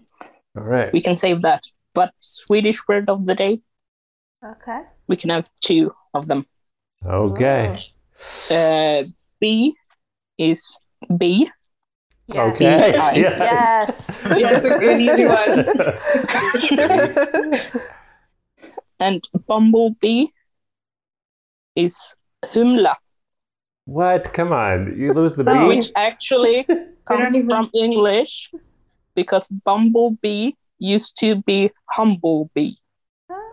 right. 0.56 0.92
we 0.94 1.02
can 1.02 1.16
save 1.16 1.42
that. 1.44 1.64
But 1.94 2.14
Swedish 2.20 2.88
word 2.88 3.10
of 3.10 3.26
the 3.26 3.36
day, 3.36 3.62
Okay. 4.44 4.82
we 5.08 5.16
can 5.16 5.30
have 5.30 5.50
two 5.62 5.94
of 6.14 6.28
them. 6.28 6.46
Okay. 7.06 7.80
Uh, 8.52 9.04
B 9.40 9.74
is 10.38 10.78
B. 11.18 11.50
Yeah. 12.34 12.44
Okay. 12.44 12.66
Yeah. 12.66 13.12
Yes. 13.16 14.22
Yes. 14.36 14.40
Yes, 14.40 14.64
an 14.66 15.02
easy 15.02 15.26
one. 15.26 15.66
And 19.00 19.24
bumblebee 19.48 20.28
is 21.76 22.14
humla, 22.54 22.96
What? 23.86 24.32
Come 24.32 24.52
on. 24.52 24.94
You 24.96 25.12
lose 25.14 25.36
the 25.36 25.44
bee? 25.44 25.68
which 25.76 25.92
actually 25.96 26.68
comes 27.06 27.36
even- 27.36 27.50
from 27.50 27.70
English 27.74 28.52
because 29.16 29.48
bumblebee 29.66 30.52
used 30.78 31.18
to 31.18 31.42
be 31.42 31.72
humblebee. 31.98 32.76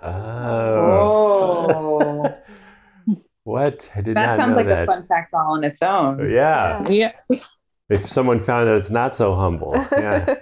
Oh. 0.03 1.67
Oh, 1.71 2.35
What? 3.59 3.91
I 3.97 4.01
did 4.01 4.17
that 4.17 4.27
not 4.27 4.37
sounds 4.37 4.51
know 4.51 4.57
like 4.57 4.69
that. 4.69 4.83
a 4.85 4.87
fun 4.87 5.07
fact 5.07 5.35
all 5.35 5.55
on 5.55 5.65
its 5.65 5.83
own. 5.83 6.31
Yeah. 6.31 6.85
Yeah. 6.89 7.13
If 7.89 8.07
someone 8.07 8.39
found 8.39 8.69
out 8.69 8.77
it's 8.77 8.91
not 8.91 9.15
so 9.15 9.35
humble. 9.35 9.73
Yeah. 9.93 10.35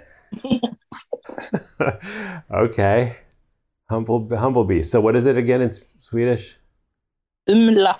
okay. 2.51 3.15
Humble 3.89 4.27
humblebee. 4.27 4.83
So 4.85 4.99
what 5.01 5.15
is 5.15 5.25
it 5.25 5.37
again 5.37 5.61
in 5.61 5.71
Swedish? 5.71 6.57
Umla. 7.49 7.99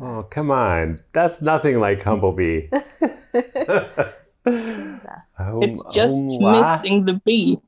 Oh, 0.00 0.22
come 0.30 0.50
on. 0.50 0.98
That's 1.12 1.42
nothing 1.42 1.78
like 1.80 2.00
humblebee. 2.02 2.70
Hum- 4.46 5.62
It's 5.62 5.82
just 5.92 6.24
humla? 6.24 6.60
missing 6.60 7.04
the 7.06 7.14
B 7.24 7.58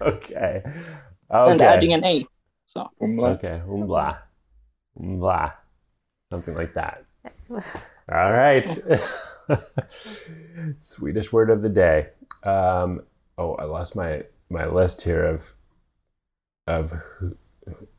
Okay. 0.00 0.62
and 1.30 1.60
adding 1.60 1.92
an 1.92 2.04
A. 2.04 2.24
So 2.66 2.88
Okay. 3.00 3.60
Umbla. 3.68 4.18
Umbla. 4.98 5.52
Something 6.32 6.54
like 6.54 6.72
that. 6.72 7.04
All 7.50 8.32
right. 8.32 8.66
Swedish 10.80 11.30
word 11.30 11.50
of 11.50 11.60
the 11.60 11.68
day. 11.68 12.08
Um, 12.44 13.02
oh, 13.36 13.54
I 13.56 13.64
lost 13.64 13.94
my 13.94 14.22
my 14.48 14.64
list 14.64 15.02
here 15.02 15.26
of 15.26 15.52
of 16.66 16.94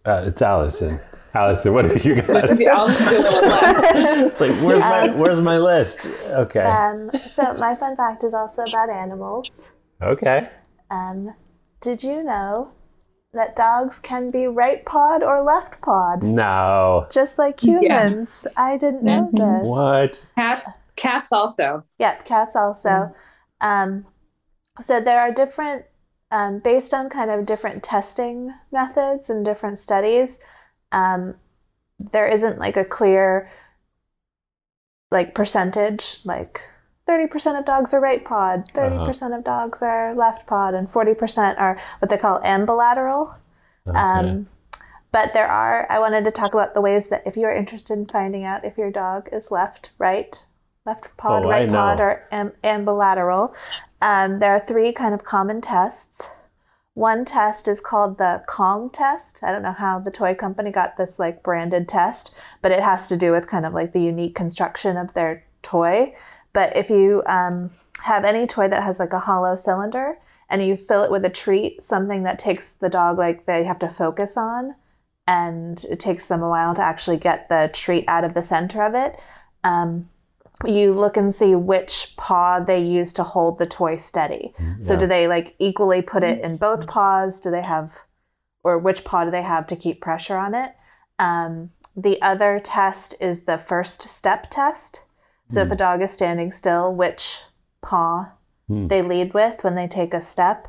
uh, 0.04 0.24
it's 0.26 0.42
Allison. 0.42 1.00
Allison, 1.36 1.76
what 1.76 1.86
have 1.86 2.04
you 2.04 2.24
got? 2.24 2.50
Maybe 2.50 2.68
I'll 2.68 2.88
do 2.88 3.08
a 3.08 3.22
little 3.22 3.42
less. 3.42 3.92
it's 4.28 4.42
like 4.42 4.60
where's 4.64 4.82
my 4.82 5.10
where's 5.10 5.40
my 5.40 5.60
list? 5.60 6.08
Okay. 6.30 6.64
Um, 6.64 7.12
so 7.30 7.54
my 7.54 7.76
fun 7.76 7.96
fact 7.96 8.24
is 8.24 8.34
also 8.34 8.64
about 8.64 8.90
animals. 8.90 9.74
Okay. 10.02 10.50
Um, 10.90 11.36
did 11.82 12.02
you 12.02 12.24
know 12.24 12.72
that 13.34 13.56
dogs 13.56 14.00
can 14.00 14.30
be 14.32 14.46
right 14.48 14.86
pawed 14.86 15.24
or 15.24 15.42
left 15.44 15.82
pawed, 15.82 16.22
No. 16.24 17.08
just 17.12 17.38
like 17.40 17.60
humans? 17.60 18.42
Yes. 18.46 18.58
I 18.58 18.78
didn't 18.78 19.04
know 19.04 19.30
Mhm. 19.34 19.38
this. 19.62 19.68
What? 19.68 20.26
Cats, 20.36 20.84
cats 20.96 21.32
also. 21.32 21.84
Yep, 21.98 22.26
cats 22.26 22.56
also. 22.56 23.14
Um, 23.62 24.06
so 24.84 25.00
there 25.02 25.20
are 25.20 25.32
different, 25.32 25.86
um, 26.32 26.60
based 26.60 26.94
on 26.94 27.10
kind 27.10 27.32
of 27.32 27.46
different 27.46 27.84
testing 27.84 28.54
methods 28.72 29.30
and 29.30 29.44
different 29.44 29.80
studies. 29.80 30.40
Um, 30.92 31.36
there 32.00 32.28
isn't 32.28 32.60
like 32.60 32.78
a 32.78 32.86
clear, 32.86 33.50
like 35.12 35.34
percentage, 35.36 36.22
like 36.24 36.62
thirty 37.06 37.28
percent 37.28 37.58
of 37.58 37.66
dogs 37.66 37.94
are 37.94 38.00
right 38.00 38.24
pawed, 38.24 38.68
30 38.74 39.06
percent 39.06 39.34
of 39.34 39.44
dogs 39.44 39.82
are 39.82 40.16
left 40.16 40.48
pawed, 40.48 40.74
and 40.74 40.90
forty 40.92 41.14
percent 41.14 41.58
are 41.60 41.80
what 42.00 42.10
they 42.10 42.18
call 42.18 42.40
ambilateral. 42.42 43.36
Okay. 43.88 43.98
Um, 43.98 44.48
but 45.12 45.34
there 45.34 45.48
are, 45.48 45.86
I 45.92 46.00
wanted 46.00 46.24
to 46.26 46.32
talk 46.32 46.54
about 46.54 46.74
the 46.74 46.82
ways 46.82 47.10
that 47.10 47.22
if 47.28 47.38
you're 47.38 47.52
interested 47.52 47.94
in 47.94 48.08
finding 48.08 48.46
out 48.46 48.66
if 48.66 48.78
your 48.80 48.90
dog 48.90 49.30
is 49.32 49.52
left, 49.52 49.92
right, 50.00 50.44
left 50.88 51.16
pawed, 51.18 51.44
Oh, 51.44 51.50
right 51.50 51.70
know. 51.70 51.96
or 52.00 52.28
am- 52.32 52.54
ambilateral, 52.64 53.54
um, 54.02 54.40
there 54.40 54.54
are 54.56 54.60
three 54.60 54.92
kind 54.92 55.14
of 55.14 55.24
common 55.24 55.62
tests. 55.62 56.28
One 56.96 57.26
test 57.26 57.68
is 57.68 57.80
called 57.80 58.18
the 58.18 58.44
Kong 58.48 58.90
test. 58.92 59.44
I 59.44 59.52
don't 59.52 59.62
know 59.64 59.72
how 59.72 60.00
the 60.00 60.12
toy 60.12 60.34
company 60.34 60.72
got 60.72 60.98
this 60.98 61.20
like 61.20 61.44
branded 61.44 61.88
test, 61.88 62.36
but 62.64 62.72
it 62.72 62.82
has 62.82 63.08
to 63.10 63.18
do 63.18 63.32
with 63.32 63.48
kind 63.48 63.66
of 63.68 63.74
like 63.74 63.94
the 63.94 64.02
unique 64.02 64.34
construction 64.36 64.98
of 64.98 65.14
their 65.14 65.44
toy. 65.62 66.16
But 66.54 66.76
if 66.78 66.90
you 66.90 67.24
um, 67.26 67.72
have 68.00 68.26
any 68.26 68.48
toy 68.48 68.68
that 68.68 68.84
has 68.84 69.00
like 69.00 69.14
a 69.14 69.20
hollow 69.20 69.56
cylinder 69.56 70.20
and 70.50 70.66
you 70.66 70.76
fill 70.76 71.04
it 71.04 71.12
with 71.12 71.26
a 71.26 71.30
treat, 71.30 71.84
something 71.84 72.24
that 72.24 72.40
takes 72.40 72.74
the 72.74 72.90
dog 72.90 73.18
like 73.18 73.46
they 73.46 73.64
have 73.64 73.80
to 73.80 73.90
focus 73.90 74.38
on, 74.38 74.76
and 75.26 75.84
it 75.86 76.00
takes 76.00 76.28
them 76.28 76.44
a 76.44 76.50
while 76.50 76.76
to 76.76 76.82
actually 76.82 77.18
get 77.18 77.50
the 77.50 77.70
treat 77.74 78.06
out 78.08 78.24
of 78.24 78.34
the 78.34 78.44
center 78.44 78.84
of 78.84 78.94
it. 78.94 79.20
Um, 79.64 80.10
you 80.66 80.94
look 80.94 81.18
and 81.18 81.34
see 81.34 81.56
which 81.56 82.14
paw 82.18 82.60
they 82.60 82.80
use 82.80 83.14
to 83.14 83.24
hold 83.24 83.58
the 83.58 83.66
toy 83.66 83.98
steady. 83.98 84.54
So 84.82 84.96
do 85.00 85.08
they 85.08 85.28
like 85.28 85.56
equally 85.58 86.02
put 86.02 86.24
it 86.24 86.42
in 86.42 86.58
both 86.58 86.86
paws? 86.86 87.42
Do 87.42 87.50
they 87.50 87.64
have, 87.64 87.92
or 88.64 88.78
which 88.78 89.04
paw 89.04 89.26
do 89.26 89.32
they 89.32 89.42
have 89.42 89.66
to 89.68 89.76
keep 89.76 90.02
pressure 90.02 90.38
on 90.38 90.54
it? 90.54 90.76
Um, 91.18 91.72
the 91.96 92.22
other 92.22 92.62
test 92.64 93.16
is 93.20 93.42
the 93.42 93.58
first 93.58 94.04
step 94.04 94.52
test. 94.52 95.06
So 95.50 95.62
if 95.62 95.72
a 95.72 95.76
dog 95.76 96.02
is 96.02 96.12
standing 96.12 96.52
still, 96.52 96.94
which 96.94 97.42
paw 97.82 98.30
Hmm. 98.68 98.86
they 98.86 99.02
lead 99.02 99.34
with 99.34 99.62
when 99.64 99.76
they 99.76 99.88
take 99.88 100.14
a 100.14 100.22
step. 100.22 100.68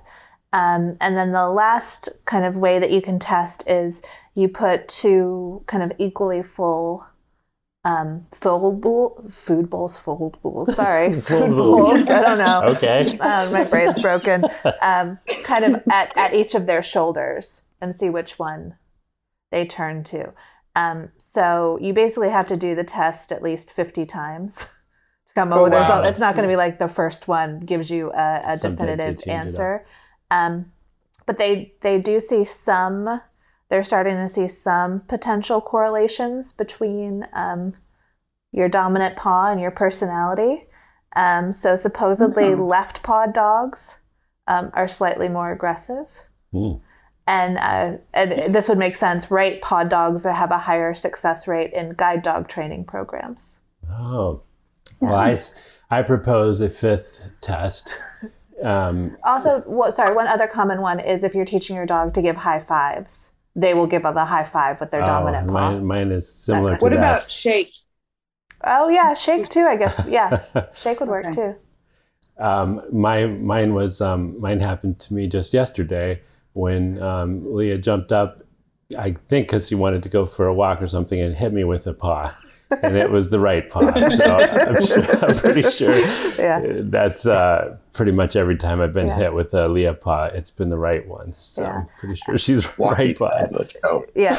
Um, 0.52 0.96
and 1.00 1.16
then 1.16 1.30
the 1.32 1.48
last 1.48 2.08
kind 2.26 2.44
of 2.44 2.56
way 2.56 2.78
that 2.80 2.90
you 2.90 3.00
can 3.00 3.18
test 3.20 3.68
is 3.68 4.02
you 4.34 4.48
put 4.48 4.88
two 4.88 5.62
kind 5.66 5.82
of 5.82 5.92
equally 5.98 6.42
full 6.42 7.04
um, 7.84 8.26
food 8.32 8.80
bowl, 8.80 9.24
food 9.30 9.68
bowls, 9.70 9.96
fold 9.96 10.38
bowls. 10.42 10.74
Sorry, 10.74 11.20
food 11.20 11.50
bowls. 11.50 11.92
bowls. 11.98 12.10
I 12.10 12.20
don't 12.22 12.38
know. 12.38 12.62
Okay. 12.76 13.06
Um, 13.18 13.52
my 13.52 13.64
brain's 13.64 14.00
broken. 14.02 14.44
Um, 14.82 15.18
kind 15.44 15.64
of 15.64 15.82
at, 15.90 16.16
at 16.16 16.34
each 16.34 16.54
of 16.54 16.66
their 16.66 16.82
shoulders 16.82 17.62
and 17.80 17.94
see 17.94 18.10
which 18.10 18.38
one 18.38 18.74
they 19.50 19.64
turn 19.66 20.02
to. 20.04 20.32
Um, 20.76 21.10
so 21.18 21.78
you 21.80 21.92
basically 21.92 22.30
have 22.30 22.46
to 22.48 22.56
do 22.56 22.74
the 22.74 22.84
test 22.84 23.32
at 23.32 23.42
least 23.42 23.72
50 23.72 24.06
times 24.06 24.56
to 25.26 25.34
come 25.34 25.52
up 25.52 25.60
Oh, 25.60 25.64
with 25.64 25.72
a 25.72 25.76
wow. 25.76 25.80
result. 25.80 26.06
It's 26.06 26.18
not 26.18 26.34
going 26.36 26.48
to 26.48 26.52
be 26.52 26.56
like 26.56 26.78
the 26.78 26.88
first 26.88 27.28
one 27.28 27.60
gives 27.60 27.90
you 27.90 28.12
a, 28.12 28.42
a 28.44 28.56
definitive 28.56 29.18
change 29.18 29.46
it 29.46 29.54
up. 29.54 29.60
answer. 29.60 29.86
Um, 30.30 30.72
but 31.26 31.38
they, 31.38 31.74
they 31.80 32.00
do 32.00 32.20
see 32.20 32.44
some, 32.44 33.20
they're 33.70 33.84
starting 33.84 34.16
to 34.16 34.28
see 34.28 34.48
some 34.48 35.00
potential 35.08 35.60
correlations 35.60 36.52
between 36.52 37.26
um, 37.32 37.74
your 38.52 38.68
dominant 38.68 39.16
paw 39.16 39.50
and 39.50 39.60
your 39.60 39.70
personality. 39.70 40.66
Um, 41.16 41.52
so 41.52 41.76
supposedly 41.76 42.54
Mhm. 42.54 42.68
left 42.68 43.02
paw 43.02 43.26
dogs 43.26 43.96
um, 44.46 44.70
are 44.74 44.88
slightly 44.88 45.28
more 45.28 45.52
aggressive. 45.52 46.06
Hmm. 46.52 46.74
And, 47.26 47.56
uh, 47.58 47.98
and 48.12 48.54
this 48.54 48.68
would 48.68 48.78
make 48.78 48.96
sense. 48.96 49.30
Right 49.30 49.60
pawed 49.62 49.88
dogs 49.88 50.24
have 50.24 50.50
a 50.50 50.58
higher 50.58 50.94
success 50.94 51.48
rate 51.48 51.72
in 51.72 51.94
guide 51.96 52.22
dog 52.22 52.48
training 52.48 52.84
programs. 52.84 53.60
Oh. 53.94 54.42
Well, 55.00 55.14
I, 55.14 55.30
s- 55.32 55.58
I 55.90 56.02
propose 56.02 56.60
a 56.60 56.68
fifth 56.68 57.32
test. 57.40 57.98
Um, 58.62 59.16
Also, 59.24 59.60
what, 59.62 59.94
sorry, 59.94 60.14
one 60.14 60.26
other 60.28 60.46
common 60.46 60.80
one 60.80 61.00
is 61.00 61.24
if 61.24 61.34
you're 61.34 61.44
teaching 61.44 61.76
your 61.76 61.86
dog 61.86 62.14
to 62.14 62.22
give 62.22 62.36
high 62.36 62.60
fives, 62.60 63.32
they 63.56 63.74
will 63.74 63.86
give 63.86 64.02
the 64.02 64.24
high 64.24 64.44
five 64.44 64.80
with 64.80 64.90
their 64.90 65.02
oh, 65.02 65.06
dominant 65.06 65.46
paw. 65.46 65.72
mine, 65.72 65.84
mine 65.86 66.12
is 66.12 66.28
similar 66.32 66.76
to 66.76 66.84
What 66.84 66.90
that. 66.90 66.98
about 66.98 67.30
shake? 67.30 67.72
Oh 68.62 68.88
yeah, 68.88 69.14
shake 69.14 69.48
too. 69.48 69.60
I 69.66 69.76
guess 69.76 70.06
yeah, 70.08 70.44
shake 70.76 71.00
would 71.00 71.08
work 71.08 71.26
Okay. 71.26 71.32
too. 71.32 71.54
um, 72.42 72.82
my 72.92 73.26
mine 73.26 73.74
was 73.74 74.00
um, 74.00 74.40
mine 74.40 74.60
happened 74.60 74.98
to 75.00 75.14
me 75.14 75.26
just 75.26 75.52
yesterday 75.54 76.20
when 76.54 77.00
um, 77.02 77.54
Leah 77.54 77.78
jumped 77.78 78.10
up. 78.12 78.40
I 78.98 79.12
think 79.28 79.46
because 79.48 79.68
she 79.68 79.74
wanted 79.74 80.02
to 80.04 80.08
go 80.08 80.26
for 80.26 80.46
a 80.46 80.54
walk 80.54 80.80
or 80.82 80.88
something 80.88 81.18
and 81.20 81.34
hit 81.34 81.52
me 81.52 81.64
with 81.64 81.86
a 81.86 81.94
paw, 81.94 82.32
and 82.82 82.96
it 82.96 83.10
was 83.10 83.30
the 83.30 83.40
right 83.40 83.68
paw. 83.68 83.80
So 84.10 84.36
I'm, 84.36 84.84
sure, 84.84 85.24
I'm 85.24 85.36
pretty 85.36 85.62
sure 85.70 85.94
Yeah. 86.38 86.60
that's 86.82 87.26
uh, 87.26 87.76
pretty 87.94 88.12
much 88.12 88.36
every 88.36 88.56
time 88.56 88.80
I've 88.80 88.92
been 88.92 89.06
Yeah. 89.08 89.16
hit 89.16 89.34
with 89.34 89.54
a 89.54 89.68
Leah 89.68 89.94
paw, 89.94 90.26
it's 90.26 90.50
been 90.50 90.68
the 90.68 90.76
right 90.78 91.06
one. 91.08 91.32
So 91.32 91.62
Yeah. 91.62 91.76
I'm 91.78 91.86
pretty 91.98 92.14
sure 92.16 92.38
she's 92.38 92.66
Walking 92.78 93.06
right 93.06 93.18
paw. 93.18 93.30
pad, 93.30 93.48
Let's 93.52 93.74
go. 93.82 94.04
Yeah, 94.14 94.36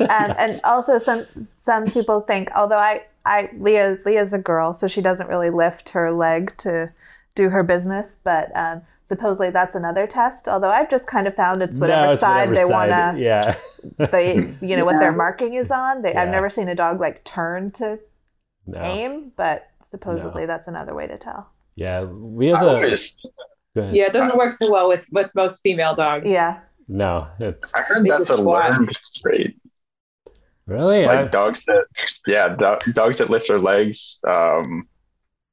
um, 0.00 0.06
and 0.38 0.58
also 0.64 0.96
some 0.98 1.26
some 1.62 1.84
people 1.86 2.20
think, 2.20 2.50
although 2.54 2.78
I 2.78 3.02
I 3.26 3.50
Leah 3.58 3.98
Leah's 4.06 4.32
a 4.32 4.38
girl, 4.38 4.72
so 4.72 4.86
she 4.88 5.02
doesn't 5.02 5.28
really 5.28 5.50
lift 5.50 5.90
her 5.90 6.12
leg 6.12 6.56
to 6.58 6.90
do 7.34 7.50
her 7.50 7.62
business, 7.64 8.18
but 8.24 8.56
um, 8.56 8.80
supposedly 9.08 9.50
that's 9.50 9.74
another 9.74 10.06
test. 10.06 10.48
Although 10.48 10.70
I've 10.70 10.90
just 10.90 11.06
kind 11.06 11.26
of 11.26 11.34
found 11.34 11.62
it's 11.62 11.78
whatever 11.78 12.06
No, 12.06 12.12
it's 12.12 12.20
side 12.20 12.48
whatever 12.50 12.54
they 12.68 12.72
want 12.72 12.90
to 12.90 13.22
Yeah. 13.22 13.54
they 14.10 14.34
you 14.60 14.76
know 14.76 14.84
what 14.84 14.94
Yeah. 14.94 14.98
their 15.00 15.12
marking 15.12 15.54
is 15.54 15.70
on. 15.70 16.02
They, 16.02 16.14
I've 16.14 16.28
never 16.28 16.50
seen 16.50 16.68
a 16.68 16.74
dog 16.74 17.00
like 17.00 17.24
turn 17.24 17.70
to 17.72 17.98
No. 18.66 18.80
aim, 18.82 19.32
but 19.36 19.66
supposedly 19.90 20.46
that's 20.46 20.68
another 20.68 20.94
way 20.94 21.06
to 21.06 21.16
tell. 21.18 21.50
Yeah. 21.76 22.04
Leah's 22.10 22.62
I 22.62 22.66
a. 22.66 22.74
always, 22.74 23.16
Yeah, 23.74 24.04
it 24.06 24.12
doesn't 24.12 24.36
work 24.36 24.52
so 24.52 24.70
well 24.70 24.88
with 24.88 25.08
with 25.12 25.30
most 25.34 25.60
female 25.62 25.94
dogs. 25.94 26.26
Yeah, 26.28 26.60
No, 26.88 27.28
it's 27.38 27.72
I 27.74 27.82
heard 27.82 28.04
that's 28.06 28.30
a 28.30 28.36
learned 28.36 28.90
trait. 29.22 29.56
really. 30.66 31.06
Like 31.06 31.18
I- 31.20 31.28
dogs 31.28 31.64
that, 31.64 31.84
yeah, 32.26 32.48
do- 32.48 32.92
dogs 32.92 33.18
that 33.18 33.30
lift 33.30 33.48
their 33.48 33.58
legs, 33.60 34.20
um, 34.26 34.88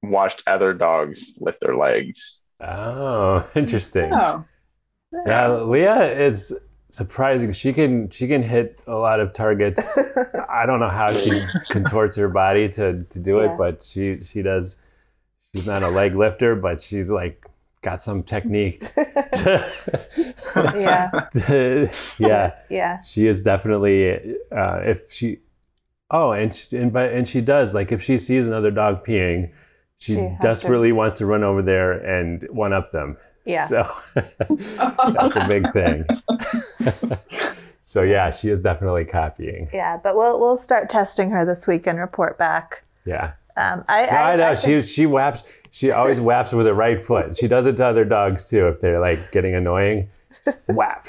watched 0.03 0.43
other 0.47 0.73
dogs 0.73 1.37
lift 1.39 1.61
their 1.61 1.75
legs. 1.77 2.41
Oh, 2.61 3.47
interesting. 3.55 4.11
Oh, 4.13 4.45
Yeah, 5.25 5.53
Leah 5.61 6.11
is 6.25 6.57
surprising. 6.89 7.51
She 7.53 7.73
can 7.73 8.09
she 8.09 8.27
can 8.27 8.41
hit 8.41 8.79
a 8.87 8.95
lot 8.95 9.19
of 9.19 9.33
targets. 9.33 9.97
I 10.49 10.65
don't 10.65 10.79
know 10.79 10.89
how 10.89 11.11
she 11.13 11.41
contorts 11.69 12.15
her 12.17 12.29
body 12.29 12.69
to 12.69 13.03
to 13.03 13.19
do 13.19 13.39
it, 13.39 13.57
but 13.57 13.83
she 13.83 14.23
she 14.23 14.41
does. 14.41 14.77
She's 15.53 15.65
not 15.65 15.83
a 15.83 15.89
leg 15.89 16.15
lifter, 16.15 16.55
but 16.55 16.81
she's 16.81 17.11
like 17.11 17.45
got 17.81 18.01
some 18.01 18.23
technique. 18.23 18.81
To, 19.35 19.65
Yeah. 20.75 21.11
yeah. 22.17 22.51
Yeah. 22.69 23.01
She 23.01 23.27
is 23.27 23.41
definitely 23.41 24.35
uh, 24.51 24.79
if 24.83 25.11
she. 25.11 25.39
Oh, 26.11 26.31
and 26.31 26.53
she, 26.53 26.77
and 26.77 26.93
but 26.93 27.11
and 27.11 27.27
she 27.27 27.41
does 27.41 27.73
like 27.73 27.91
if 27.91 28.01
she 28.01 28.17
sees 28.17 28.47
another 28.47 28.71
dog 28.71 29.05
peeing, 29.05 29.51
she, 29.97 30.13
She 30.13 30.19
has 30.19 30.31
to- 30.31 30.37
desperately 30.41 30.91
wants 30.91 31.17
to 31.19 31.25
run 31.25 31.43
over 31.43 31.61
there 31.61 31.93
and 31.93 32.43
one 32.49 32.73
up 32.73 32.91
them. 32.91 33.17
Yeah. 33.45 33.65
So 33.65 33.83
that's 34.15 35.35
a 35.35 35.45
big 35.47 35.71
thing. 35.71 36.05
so 37.81 38.01
yeah, 38.01 38.31
she 38.31 38.49
is 38.49 38.59
definitely 38.59 39.05
copying. 39.05 39.69
Yeah. 39.71 39.97
But 39.97 40.15
we'll 40.15 40.39
we'll 40.39 40.57
start 40.57 40.89
testing 40.89 41.29
her 41.29 41.45
this 41.45 41.67
week 41.67 41.87
and 41.87 41.99
report 41.99 42.37
back. 42.37 42.83
Yeah. 43.05 43.33
Um, 43.57 43.85
I, 43.87 44.05
I, 44.05 44.33
I, 44.33 44.35
know 44.35 44.49
I 44.49 44.53
she 44.55 44.81
she 44.81 45.05
whaps. 45.05 45.43
She 45.71 45.91
always 45.91 46.19
whaps 46.19 46.53
with 46.53 46.65
her 46.65 46.73
right 46.73 47.03
foot. 47.05 47.35
She 47.37 47.47
does 47.47 47.65
it 47.65 47.77
to 47.77 47.85
other 47.85 48.05
dogs 48.05 48.45
too 48.49 48.67
if 48.67 48.79
they're 48.79 48.95
like 48.95 49.31
getting 49.31 49.55
annoying. 49.55 50.09
Whap. 50.67 51.07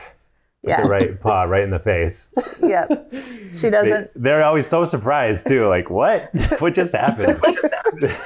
With 0.67 0.73
Yeah. 0.79 0.83
the 0.83 0.89
right 0.89 1.21
paw 1.21 1.45
right 1.45 1.63
in 1.63 1.71
the 1.71 1.79
face. 1.79 2.33
Yep. 2.63 3.15
She 3.53 3.71
doesn't. 3.71 4.11
they're 4.17 4.43
always 4.45 4.67
so 4.67 4.85
surprised 4.85 5.47
too. 5.47 5.69
Like 5.69 5.89
what? 5.91 6.31
What 6.59 6.75
just 6.75 6.95
happened? 6.95 7.41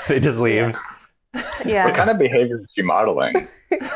they 0.08 0.18
just 0.20 0.38
leave. 0.40 0.74
Yeah. 1.64 1.84
What 1.86 1.94
kind 1.94 2.10
of 2.10 2.18
behavior 2.18 2.60
is 2.60 2.66
she 2.74 2.82
modeling, 2.82 3.46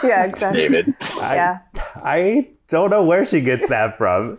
Yeah. 0.05 0.25
Exactly. 0.27 0.61
David? 0.61 0.95
I, 1.21 1.35
Yeah. 1.35 1.59
I 1.97 2.51
don't 2.69 2.91
know 2.91 3.03
where 3.05 3.25
she 3.27 3.41
gets 3.41 3.67
that 3.69 3.97
from. 3.97 4.39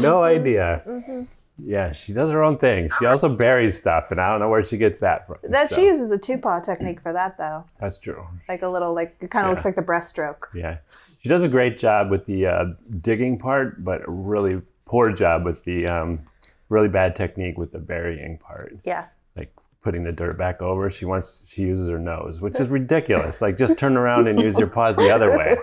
no 0.00 0.22
idea. 0.22 0.82
Mm-hmm. 0.86 1.22
Yeah, 1.64 1.92
she 1.92 2.12
does 2.12 2.30
her 2.30 2.42
own 2.42 2.56
thing. 2.58 2.88
She 2.98 3.06
also 3.06 3.28
buries 3.28 3.76
stuff, 3.76 4.10
and 4.10 4.20
I 4.20 4.30
don't 4.30 4.40
know 4.40 4.48
where 4.48 4.64
she 4.64 4.78
gets 4.78 4.98
that 5.00 5.26
from. 5.26 5.36
That 5.44 5.68
so, 5.68 5.76
she 5.76 5.84
uses 5.84 6.10
a 6.10 6.18
two 6.18 6.38
paw 6.38 6.58
technique 6.60 7.00
for 7.00 7.12
that 7.12 7.38
though. 7.38 7.64
That's 7.78 7.98
true. 7.98 8.26
Like 8.48 8.62
a 8.62 8.68
little 8.68 8.94
like 8.94 9.16
it 9.20 9.30
kind 9.30 9.44
of 9.44 9.48
Yeah. 9.48 9.50
looks 9.50 9.64
like 9.64 9.76
the 9.76 9.82
breaststroke. 9.82 10.44
Yeah, 10.54 10.78
she 11.22 11.28
does 11.28 11.44
a 11.44 11.48
great 11.48 11.78
job 11.78 12.10
with 12.10 12.24
the 12.26 12.46
uh, 12.46 12.64
digging 13.00 13.38
part, 13.38 13.84
but 13.84 14.00
a 14.08 14.10
really 14.10 14.60
poor 14.86 15.12
job 15.12 15.44
with 15.44 15.62
the 15.62 15.86
um, 15.86 16.18
really 16.68 16.88
bad 16.88 17.14
technique 17.14 17.56
with 17.56 17.70
the 17.70 17.78
burying 17.78 18.38
part. 18.38 18.76
Yeah. 18.84 19.06
Like 19.36 19.52
putting 19.82 20.02
the 20.02 20.10
dirt 20.10 20.36
back 20.36 20.60
over. 20.60 20.90
She 20.90 21.04
wants 21.04 21.48
she 21.48 21.62
uses 21.62 21.88
her 21.88 21.98
nose, 22.00 22.42
which 22.42 22.58
is 22.58 22.66
ridiculous. 22.80 23.40
Like 23.40 23.56
just 23.56 23.78
turn 23.78 23.96
around 23.96 24.26
and 24.26 24.40
use 24.40 24.58
your 24.58 24.66
paws 24.66 24.96
the 24.96 25.10
other 25.14 25.30
way. 25.38 25.56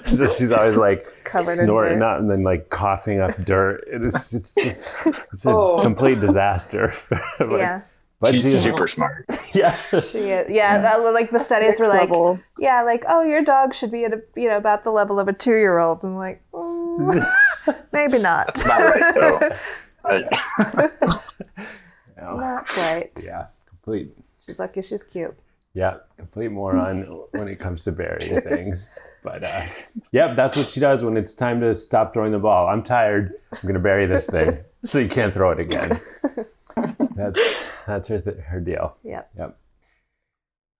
so 0.04 0.26
she's 0.26 0.50
always 0.50 0.74
like 0.76 1.06
Covered 1.22 1.44
snorting 1.58 2.02
up 2.02 2.18
and 2.18 2.28
then 2.28 2.42
like 2.42 2.68
coughing 2.70 3.20
up 3.20 3.36
dirt. 3.44 3.84
It 3.86 4.02
is 4.02 4.34
it's 4.34 4.52
just 4.54 4.84
it's 5.32 5.46
a 5.46 5.50
Oh. 5.56 5.80
complete 5.80 6.18
disaster. 6.18 6.92
Yeah. 7.40 7.82
But 8.22 8.36
She's 8.36 8.44
she's 8.44 8.62
super 8.62 8.86
smart. 8.86 9.26
yeah. 9.52 9.76
She 9.88 10.30
is. 10.30 10.48
Yeah. 10.48 10.78
That 10.78 10.98
like 10.98 11.30
the 11.30 11.40
studies 11.40 11.70
Next 11.70 11.80
were 11.80 11.88
like. 11.88 12.08
level. 12.08 12.38
Yeah, 12.56 12.82
like 12.82 13.04
oh, 13.08 13.22
your 13.24 13.42
dog 13.42 13.74
should 13.74 13.90
be 13.90 14.04
at 14.04 14.12
a 14.12 14.22
you 14.36 14.48
know 14.48 14.56
about 14.56 14.84
the 14.84 14.92
level 14.92 15.18
of 15.18 15.26
a 15.26 15.32
two 15.32 15.56
year 15.56 15.80
old. 15.80 16.04
I'm 16.04 16.16
like, 16.16 16.40
mm, 16.52 17.26
maybe 17.92 18.18
not. 18.20 18.46
That's 18.46 18.64
Not 18.64 18.78
right 18.78 19.14
though. 19.14 19.40
No. 22.16 22.36
Not 22.36 22.68
quite. 22.68 23.10
Yeah. 23.24 23.46
Complete 23.68 24.12
She's 24.46 24.56
lucky 24.56 24.82
she's 24.82 25.02
cute. 25.02 25.36
Yeah, 25.74 25.96
complete 26.16 26.52
moron 26.52 27.02
when 27.32 27.48
it 27.48 27.58
comes 27.58 27.82
to 27.84 27.92
burying 27.92 28.40
things. 28.42 28.88
But 29.24 29.42
uh, 29.42 29.62
yep, 30.12 30.36
that's 30.36 30.56
what 30.56 30.68
she 30.68 30.78
does 30.78 31.02
when 31.02 31.16
it's 31.16 31.34
time 31.34 31.60
to 31.60 31.74
stop 31.74 32.12
throwing 32.12 32.30
the 32.30 32.38
ball. 32.38 32.68
I'm 32.68 32.84
tired. 32.84 33.32
I'm 33.52 33.66
gonna 33.66 33.80
bury 33.80 34.06
this 34.06 34.26
thing 34.26 34.60
so 34.84 35.00
you 35.00 35.08
can't 35.08 35.34
throw 35.34 35.50
it 35.50 35.58
again. 35.58 36.00
That's 37.16 37.84
that's 37.84 38.08
her 38.08 38.20
th- 38.20 38.38
her 38.38 38.60
deal. 38.60 38.96
Yep. 39.04 39.30
Yep. 39.38 39.58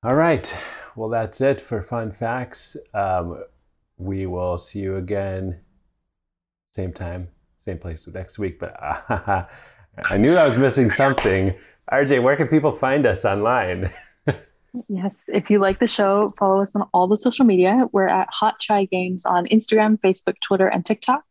All 0.05 0.15
right. 0.15 0.59
Well, 0.97 1.09
that's 1.09 1.41
it 1.41 1.61
for 1.61 1.83
fun 1.83 2.11
facts. 2.11 2.77
Um, 2.95 3.45
we 3.99 4.27
will 4.27 4.59
see 4.59 4.81
you 4.81 4.97
again, 4.97 5.61
same 6.75 6.93
time, 6.93 7.29
same 7.57 7.79
place 7.79 8.07
next 8.09 8.39
week. 8.39 8.59
But 8.59 8.77
uh, 8.83 9.45
I 10.05 10.17
knew 10.17 10.35
I 10.35 10.47
was 10.47 10.59
missing 10.59 10.89
something. 10.89 11.55
RJ, 11.91 12.23
where 12.23 12.37
can 12.37 12.49
people 12.49 12.73
find 12.73 13.07
us 13.07 13.25
online? 13.25 13.91
Yes. 14.89 15.29
If 15.33 15.51
you 15.51 15.59
like 15.59 15.79
the 15.79 15.87
show, 15.87 16.33
follow 16.39 16.63
us 16.63 16.75
on 16.75 16.89
all 16.95 17.07
the 17.07 17.17
social 17.17 17.45
media. 17.45 17.89
We're 17.93 18.07
at 18.07 18.29
Hot 18.31 18.59
Chai 18.59 18.87
Games 18.87 19.27
on 19.27 19.47
Instagram, 19.49 20.01
Facebook, 20.01 20.41
Twitter, 20.41 20.67
and 20.67 20.85
TikTok. 20.85 21.25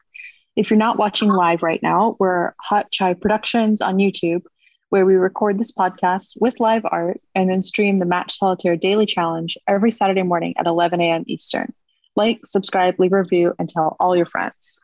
If 0.56 0.70
you're 0.70 0.78
not 0.78 0.97
watching 0.97 1.30
uh-huh. 1.30 1.38
live 1.38 1.64
right 1.64 1.82
now, 1.82 2.18
we're 2.20 2.54
Hot 2.60 2.91
Chai 2.91 3.14
Productions 3.14 3.82
on 3.82 3.97
YouTube, 3.97 4.43
where 4.89 5.06
we 5.06 5.16
record 5.16 5.58
this 5.58 5.72
podcast 5.72 6.34
with 6.41 6.60
live 6.60 6.84
art 6.86 7.22
and 7.34 7.49
then 7.49 7.62
stream 7.62 7.97
the 7.97 8.06
Match 8.06 8.34
Solitaire 8.34 8.76
Daily 8.76 9.06
Challenge 9.06 9.58
every 9.68 9.91
Saturday 9.91 10.24
morning 10.24 10.54
at 10.58 10.68
11 10.68 10.99
a.m. 10.99 11.24
Eastern. 11.28 11.74
Like, 12.18 12.41
subscribe, 12.45 12.99
leave 12.99 13.14
a 13.14 13.20
review, 13.20 13.54
and 13.58 13.70
tell 13.70 13.95
all 14.02 14.18
your 14.18 14.26
friends. 14.26 14.82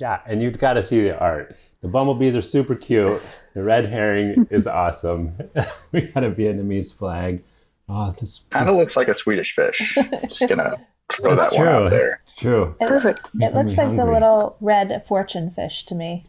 Yeah, 0.00 0.20
and 0.26 0.42
you've 0.42 0.58
got 0.58 0.74
to 0.74 0.82
see 0.82 1.02
the 1.02 1.18
art. 1.18 1.54
The 1.82 1.88
bumblebees 1.88 2.34
are 2.34 2.42
super 2.42 2.74
cute. 2.74 3.20
The 3.54 3.62
red 3.62 3.84
herring 3.84 4.46
is 4.50 4.66
awesome. 4.66 5.36
we 5.92 6.00
got 6.00 6.24
a 6.24 6.30
Vietnamese 6.30 6.92
flag. 6.94 7.44
Oh, 7.88 8.12
this 8.18 8.44
Kind 8.48 8.70
of 8.70 8.76
looks 8.76 8.96
like 8.96 9.08
a 9.08 9.14
Swedish 9.14 9.54
fish. 9.54 9.98
Just 10.28 10.48
gonna 10.48 10.76
throw 11.12 11.34
It's 11.34 11.50
that 11.50 11.56
one 11.58 11.66
true. 11.66 11.68
out 11.86 11.90
there. 11.90 12.20
It's 12.24 12.34
true. 12.34 12.74
It, 12.80 12.88
Perfect. 12.88 13.30
it 13.34 13.54
looks 13.54 13.76
me 13.76 13.84
like 13.84 13.96
the 13.96 14.04
little 14.06 14.56
red 14.60 15.04
fortune 15.06 15.50
fish 15.50 15.84
to 15.86 15.94
me. 15.94 16.24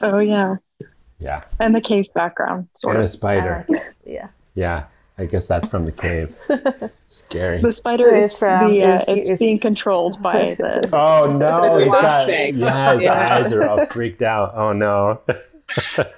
Oh, 0.00 0.18
yeah. 0.18 0.56
Yeah, 1.18 1.44
And 1.58 1.74
the 1.74 1.82
cave 1.82 2.06
background, 2.14 2.68
sort 2.72 2.94
and 2.96 3.00
a 3.00 3.04
of. 3.04 3.08
I 3.08 3.10
spider. 3.10 3.64
like. 3.68 3.78
Yeah. 4.06 4.28
Yeah, 4.54 4.84
I 5.18 5.26
guess 5.26 5.46
that's 5.46 5.68
from 5.68 5.84
the 5.84 5.92
cave. 5.92 6.90
Scary. 7.04 7.60
The 7.60 7.72
spider 7.72 8.08
Who 8.10 8.16
is, 8.16 8.32
is 8.32 8.38
from- 8.38 8.68
the, 8.70 8.82
uh, 8.84 8.94
is- 8.94 9.08
it's 9.08 9.28
is- 9.28 9.38
being 9.38 9.58
controlled 9.58 10.22
by 10.22 10.54
the. 10.58 10.88
Oh 10.94 11.30
no, 11.36 11.76
It's 11.76 11.84
he's 11.84 11.92
got 11.92 12.26
yeah, 12.28 12.94
his 12.94 13.04
Yeah. 13.04 13.34
eyes 13.36 13.52
are 13.52 13.68
all 13.68 13.84
freaked 13.86 14.22
out. 14.22 14.54
Oh 14.54 14.72
no. 14.72 15.20
I 15.28 15.32
like 15.92 16.14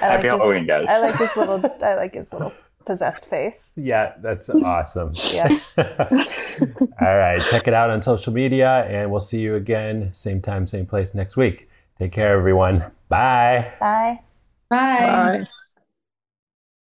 Happy 0.00 0.22
his, 0.24 0.36
Halloween, 0.36 0.66
guys. 0.66 0.86
I 0.88 0.98
like 0.98 1.16
his 1.16 1.36
little. 1.36 1.62
I 1.84 1.94
like 1.94 2.14
his 2.14 2.26
little 2.32 2.52
possessed 2.86 3.28
face. 3.28 3.72
Yeah, 3.76 4.14
that's 4.20 4.48
awesome. 4.64 5.12
Yeah. 5.32 5.48
all 5.78 7.16
right, 7.16 7.44
check 7.50 7.68
it 7.68 7.74
out 7.74 7.90
on 7.90 8.00
social 8.00 8.32
media, 8.32 8.84
and 8.88 9.10
we'll 9.10 9.20
see 9.20 9.40
you 9.40 9.56
again, 9.56 10.12
same 10.14 10.40
time, 10.40 10.66
same 10.66 10.86
place 10.86 11.14
next 11.14 11.36
week. 11.36 11.68
Take 11.98 12.12
care, 12.12 12.36
everyone. 12.38 12.84
Bye. 13.08 13.72
Bye. 13.80 14.20
Bye. 14.68 15.44
Bye. 15.44 15.46